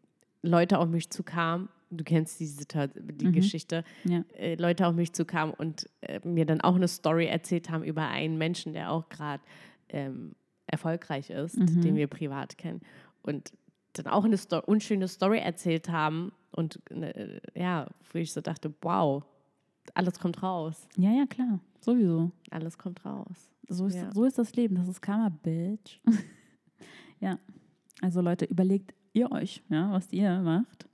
[0.41, 1.69] Leute auf mich zukamen.
[1.89, 3.31] Du kennst die, Situa- die Mhm.
[3.31, 3.83] Geschichte.
[4.03, 4.23] Ja.
[4.35, 8.07] Äh, Leute auf mich zukamen und äh, mir dann auch eine Story erzählt haben über
[8.09, 9.41] einen Menschen, der auch gerade
[9.89, 10.35] ähm,
[10.67, 11.81] erfolgreich ist, Mhm.
[11.81, 12.81] den wir privat kennen.
[13.23, 13.53] Und
[13.93, 18.73] dann auch eine Sto unschöne Story erzählt haben und äh, ja, wo ich so dachte,
[18.81, 19.23] wow,
[19.95, 20.87] alles kommt raus.
[20.97, 21.59] Ja, ja, klar.
[21.81, 22.31] Sowieso.
[22.51, 23.49] Alles kommt raus.
[23.69, 24.11] So ist, Ja.
[24.13, 24.75] so ist das Leben.
[24.75, 25.99] Das ist Karma, Bitch.
[27.19, 27.39] ja.
[28.01, 30.87] Also Leute, überlegt ihr euch, ja, was ihr macht.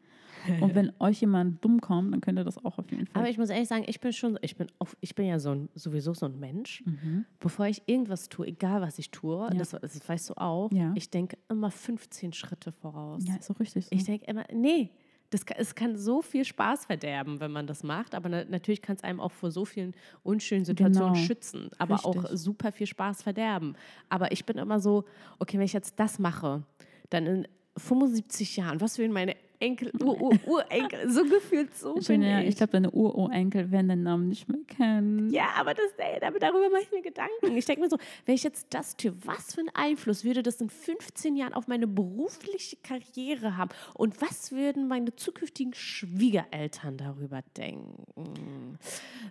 [0.61, 3.21] Und wenn euch jemand dumm kommt, dann könnt ihr das auch auf jeden Fall.
[3.21, 5.51] Aber ich muss ehrlich sagen, ich bin schon, ich bin, auf, ich bin ja so
[5.51, 6.83] ein, sowieso so ein Mensch.
[6.85, 7.25] mhm.
[7.39, 9.49] Bevor ich irgendwas tue, egal was ich tue, Ja.
[9.49, 10.91] das, das weißt du auch, Ja.
[10.95, 13.23] ich denke immer 15 Schritte voraus.
[13.27, 13.95] Ja, ist auch richtig so.
[13.95, 14.91] Ich denke immer, nee,
[15.33, 18.81] das kann, es kann so viel Spaß verderben, wenn man das macht, aber na, natürlich
[18.81, 21.25] kann es einem auch vor so vielen unschönen Situationen Genau.
[21.25, 22.39] schützen, aber auch Richtig.
[22.39, 23.75] super viel Spaß verderben.
[24.09, 25.05] Aber ich bin immer so,
[25.39, 26.63] okay, wenn ich jetzt das mache,
[27.09, 32.03] dann in 75 Jahren, was würden meine Enkel, Ur, Ur, Urenkel, so gefühlt so bin
[32.03, 32.49] Schön, ja, ich.
[32.49, 35.29] ich glaube, deine Ururenkel werden deinen Namen nicht mehr kennen.
[35.29, 37.55] Ja, aber das, ey, darüber mache ich mir Gedanken.
[37.55, 40.59] Ich denke mir so, wenn ich jetzt das tue, was für einen Einfluss würde das
[40.59, 43.69] in 15 Jahren auf meine berufliche Karriere haben?
[43.93, 48.77] Und was würden meine zukünftigen Schwiegereltern darüber denken?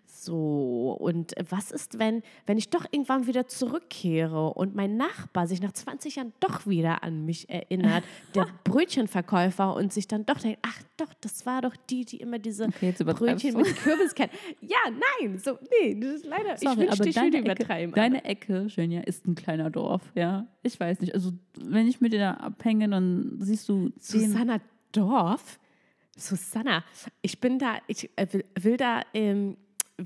[0.06, 5.60] So, und was ist, wenn, wenn ich doch irgendwann wieder zurückkehre und mein Nachbar sich
[5.60, 8.04] nach 20 Jahren doch wieder an mich erinnert,
[8.34, 12.38] der Brötchenverkäufer, und sich dann doch denkt, ach doch, das war doch die, die immer
[12.38, 14.32] diese Okay, Brötchen mit Kürbis kennt.
[14.60, 17.94] Ja, nein, so, nee, das ist leider, Sorry, ich wünschte, ich würde deine Ecke, übertreiben.
[17.94, 20.46] deine Ecke, Schönja, ist ein kleiner Dorf, ja.
[20.62, 21.14] Ich weiß nicht.
[21.14, 23.90] Also, wenn ich mit dir da abhänge, dann siehst du.
[23.98, 24.60] Susanna
[24.92, 25.58] Dorf?
[26.16, 26.84] Susanna,
[27.22, 29.56] ich bin da, ich äh, will, will da, ähm,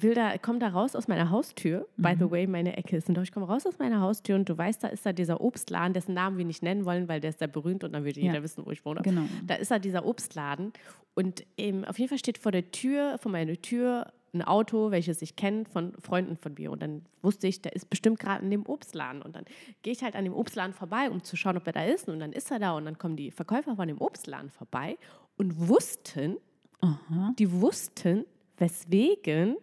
[0.02, 1.86] will da, komm da raus aus meiner Haustür.
[1.96, 2.18] By Mhm.
[2.18, 3.28] the way, meine Ecke ist in Deutsch.
[3.28, 6.14] Ich komme raus aus meiner Haustür und du weißt, da ist da dieser Obstladen, dessen
[6.14, 8.26] Namen wir nicht nennen wollen, weil der ist sehr berühmt und dann würde Ja.
[8.32, 9.00] jeder wissen, wo ich wohne.
[9.02, 9.22] Genau.
[9.46, 10.72] Da ist da dieser Obstladen
[11.14, 15.22] und ähm, auf jeden Fall steht vor der Tür, vor meiner Tür, ein Auto, welches
[15.22, 16.70] ich kenne von Freunden von mir.
[16.70, 19.22] Und dann wusste ich, der ist bestimmt gerade in dem Obstladen.
[19.22, 19.44] Und dann
[19.80, 22.06] gehe ich halt an dem Obstladen vorbei, um zu schauen, ob er da ist.
[22.10, 22.76] Und dann ist er da.
[22.76, 24.98] Und dann kommen die Verkäufer von dem Obstladen vorbei
[25.38, 26.36] und wussten,
[26.80, 27.32] Aha.
[27.38, 28.26] die wussten,
[28.58, 29.56] weswegen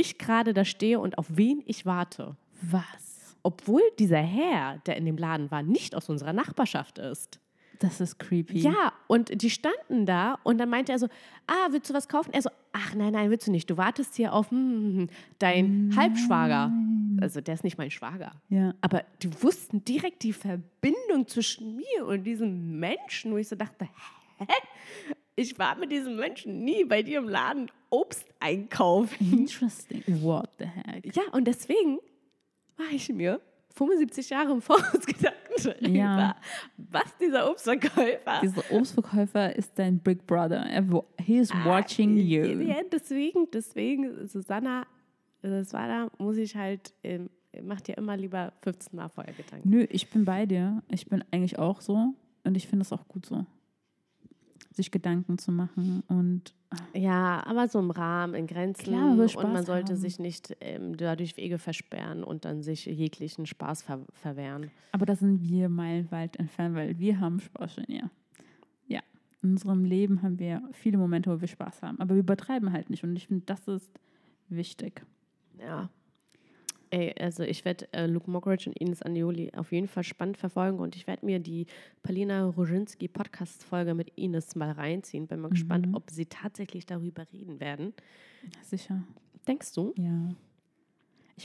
[0.00, 2.36] ich gerade da stehe und auf wen ich warte.
[2.62, 3.36] Was?
[3.42, 7.40] Obwohl dieser Herr, der in dem Laden war, nicht aus unserer Nachbarschaft ist.
[7.80, 8.58] Das ist creepy.
[8.58, 11.06] Ja, und die standen da und dann meinte er so,
[11.46, 12.30] ah, willst du was kaufen?
[12.34, 13.70] Er so, ach nein, nein, willst du nicht.
[13.70, 16.70] Du wartest hier auf hm, hm, hm, deinen Halbschwager.
[17.22, 18.32] Also der ist nicht mein Schwager.
[18.50, 18.74] Ja.
[18.82, 23.88] Aber die wussten direkt die Verbindung zwischen mir und diesem Menschen, wo ich so dachte,
[24.38, 24.46] hä?
[25.36, 29.32] Ich war mit diesem Menschen nie bei dir im Laden Obst einkaufen.
[29.40, 30.02] Interesting.
[30.22, 31.14] What the heck?
[31.14, 31.98] Ja, und deswegen
[32.76, 33.40] war ich mir
[33.74, 36.36] 75 Jahre im Voraus Gedanken darüber, Ja.
[36.76, 40.64] was dieser Obstverkäufer Dieser Obstverkäufer ist dein Big Brother.
[40.66, 40.84] Er,
[41.20, 42.42] he is watching you.
[42.42, 44.86] Ah, Ja, deswegen, deswegen, Susanna,
[45.42, 47.30] das war da, muss ich halt, ähm,
[47.62, 49.68] mach dir immer lieber 15 Mal vorher Gedanken.
[49.68, 50.82] Nö, ich bin bei dir.
[50.88, 52.14] Ich bin eigentlich auch so.
[52.44, 53.44] Und ich finde es auch gut so.
[54.72, 56.54] Sich Gedanken zu machen und
[56.94, 58.84] Ja, aber so im Rahmen, in Grenzen.
[58.84, 60.00] Klar, und man sollte haben.
[60.00, 64.70] sich nicht ähm, dadurch Wege versperren und dann sich jeglichen Spaß ver verwehren.
[64.92, 68.10] Aber da sind wir meilenweit entfernt, weil wir haben Spaß schon, ja.
[68.86, 69.00] Ja,
[69.42, 71.98] in unserem Leben haben wir viele Momente, wo wir Spaß haben.
[71.98, 73.02] Aber wir übertreiben halt nicht.
[73.02, 73.90] Und ich finde, das ist
[74.48, 75.04] wichtig.
[75.58, 75.90] Ja.
[76.92, 80.80] Ey, also ich werde äh, Luke Mockridge und Ines Anioli auf jeden Fall spannend verfolgen
[80.80, 81.66] und ich werde mir die
[82.02, 85.28] Palina Roginski Podcast-Folge mit Ines mal reinziehen.
[85.28, 85.94] Bin mal gespannt, Mhm.
[85.94, 87.94] ob sie tatsächlich darüber reden werden.
[88.62, 89.04] Sicher,
[89.46, 89.94] Denkst du?
[89.96, 90.34] ja.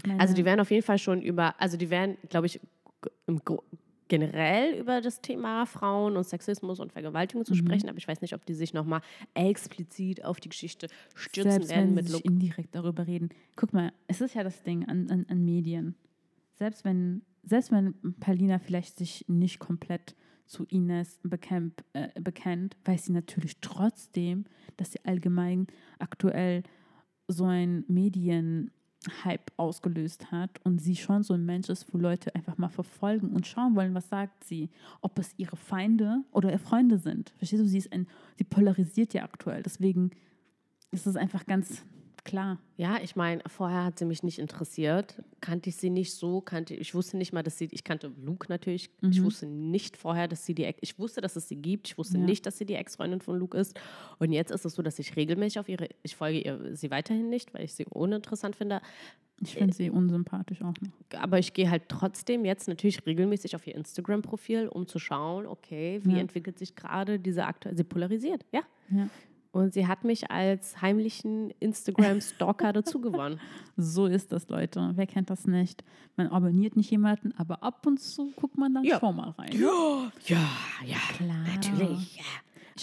[0.06, 2.60] Meine, Also die werden auf jeden Fall schon über, also die werden, glaube ich,
[3.28, 3.64] im Gro-
[4.08, 7.58] generell über das Thema Frauen und Sexismus und Vergewaltigung zu Mhm.
[7.58, 9.02] sprechen, aber ich weiß nicht, ob die sich nochmal
[9.34, 13.30] explizit auf die Geschichte stürzen selbst werden wenn mit sie sich indirekt darüber reden.
[13.56, 15.96] Guck mal, es ist ja das Ding an, an, an Medien.
[16.54, 23.06] Selbst wenn, selbst wenn Palina vielleicht sich nicht komplett zu Ines bekämp, äh, bekennt, weiß
[23.06, 24.46] sie natürlich trotzdem,
[24.78, 25.68] dass sie allgemein
[26.00, 26.62] aktuell
[27.28, 27.84] so ein
[29.06, 33.30] Medienhype ausgelöst hat und sie schon so ein Mensch ist, wo Leute einfach mal verfolgen
[33.30, 34.70] und schauen wollen, was sagt sie,
[35.02, 37.34] ob es ihre Feinde oder ihre Freunde sind.
[37.38, 40.12] Verstehst du, sie ist ein, sie polarisiert ja aktuell, deswegen
[40.92, 41.84] ist es einfach ganz
[42.26, 42.60] klar.
[42.76, 46.74] Ja, ich meine, vorher hat sie mich nicht interessiert, kannte ich sie nicht so, kannte
[46.74, 50.46] ich wusste nicht mal, dass sie, ich kannte Luke natürlich, ich wusste nicht vorher, dass
[50.46, 52.24] sie die, ich wusste, dass es sie gibt, ich wusste Ja.
[52.26, 53.80] nicht, dass sie die Ex-Freundin von Luke ist
[54.20, 57.30] und jetzt ist es so, dass ich regelmäßig auf ihre, ich folge ihr sie weiterhin
[57.30, 58.82] nicht, weil ich sie uninteressant finde,
[59.42, 61.20] Ich finde sie unsympathisch auch noch.
[61.22, 66.02] aber ich gehe halt trotzdem jetzt natürlich regelmäßig auf ihr Instagram-Profil, um zu schauen, okay,
[66.04, 66.18] wie Ja.
[66.20, 68.62] entwickelt sich gerade diese aktuelle, sie polarisiert, ja.
[68.90, 69.08] Ja.
[69.56, 73.40] Und sie hat mich als heimlichen Instagram-Stalker dazu gewonnen.
[73.78, 74.92] So ist das, Leute.
[74.96, 75.82] Wer kennt das nicht?
[76.18, 79.00] Man abonniert nicht jemanden, aber ab und zu guckt man dann Ja.
[79.00, 79.52] schon mal rein.
[79.54, 80.12] Ja,
[80.86, 81.38] ja, Klar.
[81.56, 82.18] natürlich.
[82.18, 82.24] Ja.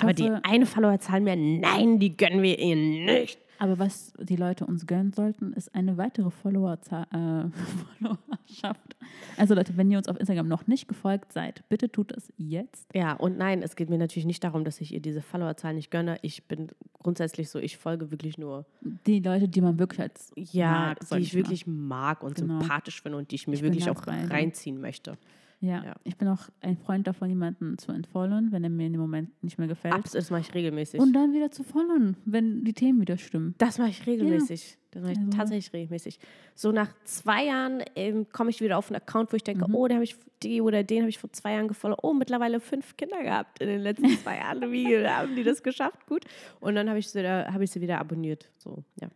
[0.01, 3.39] Aber die hoffe- eine Followerzahl mehr, nein, die gönnen wir ihnen nicht.
[3.63, 7.49] Aber was die Leute uns gönnen sollten, ist eine weitere Followerza- äh,
[8.01, 8.97] Followerschaft.
[9.37, 12.89] Also Leute, wenn ihr uns auf Instagram noch nicht gefolgt seid, bitte tut es jetzt.
[12.93, 15.91] Ja, und nein, es geht mir natürlich nicht darum, dass ich ihr diese Followerzahl nicht
[15.93, 16.17] gönne.
[16.23, 16.69] Ich bin
[17.03, 18.67] grundsätzlich so, ich folge wirklich nur,
[19.07, 21.39] Die Leute, die man wirklich als ja, mag, die ich mal.
[21.39, 22.59] wirklich mag und Genau.
[22.59, 25.17] sympathisch finde und die ich mir Ich wirklich auch reinziehen möchte.
[25.63, 25.85] Ja.
[25.85, 25.95] Ja.
[26.03, 29.31] ich bin auch ein Freund davon, jemanden zu entfollowen, wenn er mir in dem Moment
[29.45, 29.95] nicht mehr gefällt.
[29.95, 31.01] Absolut, das mache ich regelmäßig.
[31.01, 33.55] Und dann wieder zu followen, wenn die Themen wieder stimmen.
[33.59, 34.77] das mache ich regelmäßig.
[34.93, 36.19] Das mache ich Also- tatsächlich regelmäßig.
[36.55, 39.75] So nach zwei Jahren ähm, komme ich wieder auf einen Account, wo ich denke, Mhm.
[39.75, 41.99] oh, den habe ich, die oder den habe ich vor zwei Jahren gefolgt.
[42.03, 44.71] Oh, mittlerweile fünf Kinder gehabt in den letzten zwei Jahren.
[44.71, 46.07] Wie haben die das geschafft?
[46.07, 46.25] Gut.
[46.61, 48.49] Und dann habe ich, sie wieder- habe ich sie wieder abonniert.
[48.59, 49.09] So, ja.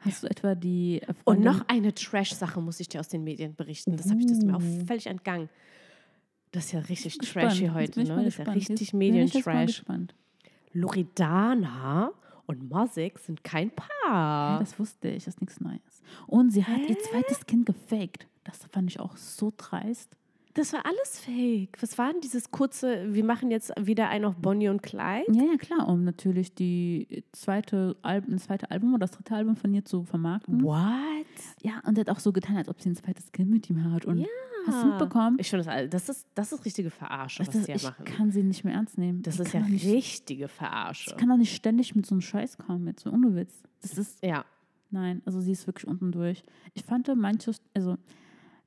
[0.00, 3.22] Hast du etwa die äh, Und Freundin- noch eine Trash-Sache muss ich dir aus den
[3.22, 3.96] Medien berichten.
[3.96, 4.84] Das habe ich das mir auch Uh.
[4.86, 5.48] völlig entgangen.
[6.50, 8.16] Das ist ja richtig trashy heute, ne?
[8.16, 9.84] Das ist ja richtig Medientrash.
[10.72, 12.10] Loredana
[12.46, 13.74] und Mosik sind kein Ja,
[14.08, 14.58] Paar.
[14.60, 16.02] das wusste ich, das ist nichts Neues.
[16.26, 17.02] Und sie hat ihr Hä?
[17.10, 18.26] zweites Kind gefaked.
[18.44, 20.16] Das fand ich auch so dreist.
[20.54, 21.78] Das war alles fake.
[21.80, 25.24] Was war denn dieses kurze, wir machen jetzt wieder ein auf Bonnie und Clyde?
[25.32, 29.56] Ja, ja, klar, um natürlich die zweite Album, das zweite Album oder das dritte Album
[29.56, 30.62] von ihr zu vermarkten.
[30.62, 30.82] What?
[31.62, 33.90] Ja, und sie hat auch so getan, als ob sie ein zweites Kind mit ihm
[33.90, 34.04] hat.
[34.04, 34.26] Und Ja.
[34.66, 35.36] hast du mitbekommen?
[35.40, 38.04] Ich finde das, ist, das ist richtige Verarsche, das, was die ja ich machen.
[38.04, 39.22] kann sie nicht mehr ernst nehmen.
[39.22, 41.10] Das Ich ist ja nicht, richtige Verarsche.
[41.10, 43.54] Ich kann doch nicht ständig mit so einem Scheiß kommen, mit so ohne Witz.
[43.80, 44.44] Das ist, Ja.
[44.90, 46.42] nein, also sie ist wirklich unten durch.
[46.74, 47.96] Ich fand manches, also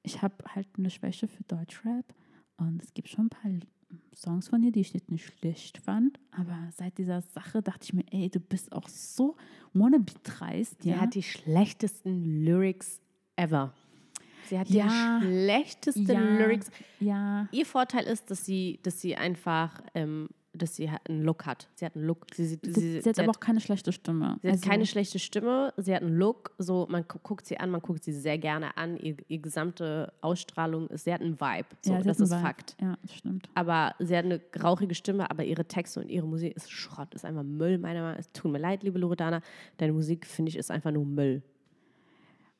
[0.06, 2.06] ich habe halt eine Schwäche für Deutschrap
[2.58, 3.52] und es gibt schon ein paar
[4.16, 7.94] Songs von ihr, die ich jetzt nicht schlecht fand, aber seit dieser Sache dachte ich
[7.94, 9.36] mir, ey, du bist auch so
[9.74, 10.98] wannabe dreist, Sie ja.
[11.02, 13.00] hat die schlechtesten Lyrics
[13.36, 13.74] ever.
[14.48, 15.20] Sie hat Ja.
[15.20, 16.20] die schlechtesten Ja.
[16.20, 16.70] Lyrics.
[17.00, 21.46] ja, Ihr Vorteil ist, dass sie, dass sie einfach, ähm, dass sie hat einen Look
[21.46, 21.68] hat.
[21.76, 22.26] Sie hat einen Look.
[22.34, 24.38] Sie, sie, sie, sie hat aber auch keine schlechte Stimme.
[24.42, 27.58] Sie hat Also- keine schlechte Stimme, sie hat einen Look, so man gu- guckt sie
[27.60, 31.40] an, man guckt sie sehr gerne an, ihr, ihr gesamte Ausstrahlung ist, sie hat einen
[31.40, 32.42] Vibe, so, ja, das hat ist Vibe.
[32.42, 32.78] Fakt.
[32.82, 33.50] Ja, das stimmt.
[33.54, 37.26] Aber sie hat eine rauchige Stimme, aber ihre Texte und ihre Musik ist Schrott, ist
[37.26, 38.20] einfach Müll, meiner Meinung nach.
[38.20, 39.42] Es tut mir leid, liebe Loredana,
[39.78, 41.42] deine Musik, finde ich, ist einfach nur Müll.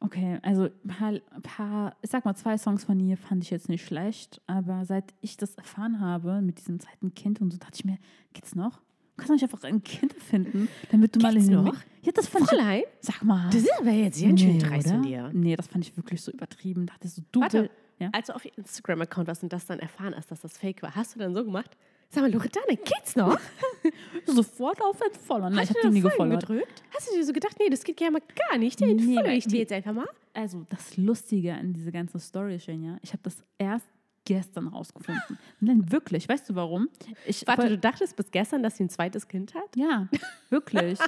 [0.06, 3.50] Okay, also ein paar, ein paar, ich sag mal, zwei Songs von ihr fand ich
[3.50, 7.58] jetzt nicht schlecht, aber seit ich das erfahren habe mit diesem zweiten Kind und so,
[7.58, 7.98] dachte ich mir,
[8.34, 8.78] geht's noch?
[8.78, 11.76] Du kannst doch nicht einfach ein Kind finden, damit du mal Geht's in den noch?
[12.04, 12.50] Ja, das fand ich.
[12.50, 13.50] Fräulein, Sag mal.
[13.50, 15.32] das ist aber jetzt ganz schön Nee, dreist von dir.
[15.34, 16.86] Nee, das fand ich wirklich so übertrieben.
[16.86, 17.72] Dachte ich so, du Warte.
[17.98, 18.10] Ja?
[18.12, 20.96] Als du auf ihr Instagram-Account warst und das dann erfahren hast, dass das fake war,
[20.96, 21.78] hast du dann so gemacht?
[22.10, 23.40] Sag mal, Loredana, geht's noch?
[24.26, 26.42] Sofort auf ich Hast habe du die nie gefollowt.
[26.42, 26.84] gedrückt?
[26.96, 29.34] Hast du dir so gedacht, nee, das geht ja mal gar nicht, den Nee, folge
[29.34, 30.08] ich dir jetzt einfach mal?
[30.34, 33.88] Also das Lustige an dieser ganzen Story, ja, ich habe das erst
[34.26, 35.38] gestern rausgefunden.
[35.60, 36.28] Nein, wirklich.
[36.28, 36.90] Weißt du warum?
[37.26, 39.76] Ich Warte, du dachtest bis gestern, dass sie ein zweites Kind hat?
[39.76, 40.08] Ja,
[40.50, 41.00] wirklich.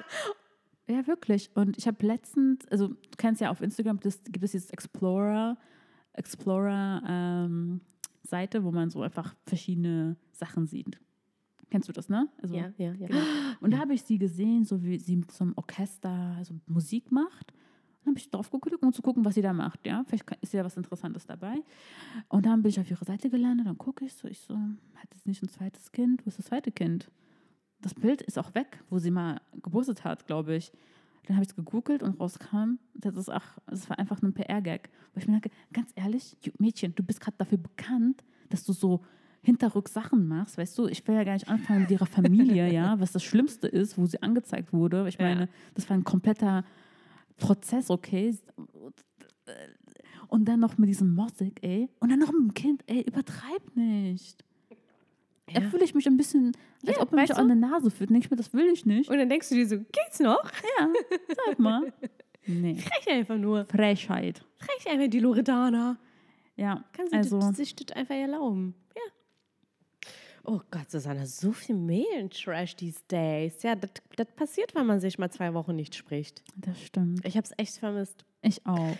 [0.87, 1.49] ja, wirklich.
[1.55, 5.57] Und ich habe letztens, also du kennst ja auf Instagram, das, gibt es dieses Explorer,
[6.13, 7.81] Explorer ähm,
[8.29, 10.99] Seite, wo man so einfach verschiedene Sachen sieht.
[11.69, 12.29] Kennst du das, ne?
[12.41, 12.93] Also, ja, ja.
[13.59, 17.11] Und da habe ich sie gesehen, so wie sie mit so einem Orchester so Musik
[17.11, 17.51] macht.
[18.03, 19.85] Dann habe ich drauf geguckt, um zu gucken, was sie da macht.
[19.85, 20.05] Ja?
[20.07, 21.55] Vielleicht ist ja was Interessantes dabei.
[22.29, 25.13] Und dann bin ich auf ihre Seite gelandet, dann gucke ich so, ich so, hat
[25.13, 26.25] sie nicht ein zweites Kind?
[26.25, 27.11] Wo ist das zweite Kind?
[27.81, 30.71] Das Bild ist auch weg, wo sie mal gepostet hat, glaube ich.
[31.27, 34.33] Dann habe ich es gegoogelt und rauskam, das ist auch, das war einfach nur ein
[34.33, 34.89] PR-Gag.
[35.13, 39.03] Wo ich mir denke, ganz ehrlich, Mädchen, du bist gerade dafür bekannt, dass du so
[39.41, 42.99] hinterrück Sachen machst, weißt du, ich will ja gar nicht anfangen mit ihrer Familie, ja,
[42.99, 45.07] was das Schlimmste ist, wo sie angezeigt wurde.
[45.07, 45.25] Ich Ja.
[45.25, 46.63] meine, das war ein kompletter
[47.37, 48.35] Prozess, okay.
[50.29, 51.89] Und dann noch mit diesem Musik, ey.
[51.99, 54.43] Und dann noch mit dem Kind, ey, übertreib nicht.
[55.53, 55.69] Da Ja.
[55.69, 56.51] fühle ich mich ein bisschen,
[56.85, 58.09] als Ja, ob er mich weißt an der Nase führt.
[58.09, 59.09] Denke ich mir, das will ich nicht.
[59.09, 60.43] Und dann denkst du dir so, geht's noch?
[60.79, 60.89] Ja,
[61.45, 61.93] sag mal.
[62.49, 62.75] Nee.
[62.75, 63.65] Frech einfach nur.
[63.65, 64.41] Frechheit.
[64.57, 65.97] Frech einfach die Loredana.
[66.55, 68.73] Ja, Kann sie also, sich das einfach erlauben.
[68.95, 69.01] Ja.
[70.45, 73.61] Oh Gott, Susanna, so viel Mail-Trash these days.
[73.63, 76.41] Ja, das das passiert, wenn man sich mal zwei Wochen nicht spricht.
[76.55, 77.25] das stimmt.
[77.25, 78.23] Ich habe es echt vermisst.
[78.41, 78.95] Ich auch.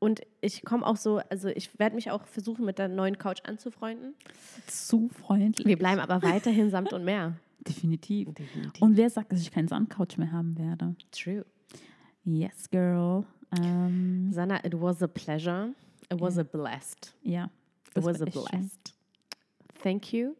[0.00, 3.40] Und ich komme auch so, also ich werde mich auch versuchen, mit der neuen Couch
[3.44, 4.14] anzufreunden.
[4.66, 5.66] Zu freundlich.
[5.66, 7.34] Wir bleiben aber weiterhin samt und mehr.
[7.66, 8.32] Definitiv.
[8.34, 8.80] Definitiv.
[8.80, 10.94] Und wer sagt, dass ich keinen Sandcouch mehr haben werde?
[11.10, 11.44] True.
[12.24, 13.24] Yes, girl.
[13.60, 15.74] Ähm, Susanna, it was a pleasure.
[16.10, 17.14] It was a blessed.
[17.22, 17.50] ja.
[17.96, 18.44] It was a echt schön.
[18.50, 18.94] blessed.
[19.82, 20.36] Thank you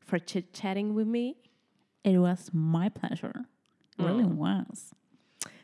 [0.00, 1.36] for chit-chatting with me.
[2.02, 3.44] It was my pleasure.
[3.98, 4.38] Really Oh.
[4.38, 4.94] was.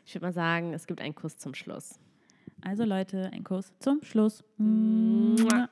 [0.05, 1.99] Ich würde mal sagen, es gibt einen Kuss zum Schluss.
[2.65, 4.43] Also Leute, ein Kuss zum Schluss.
[4.57, 5.69] Mua.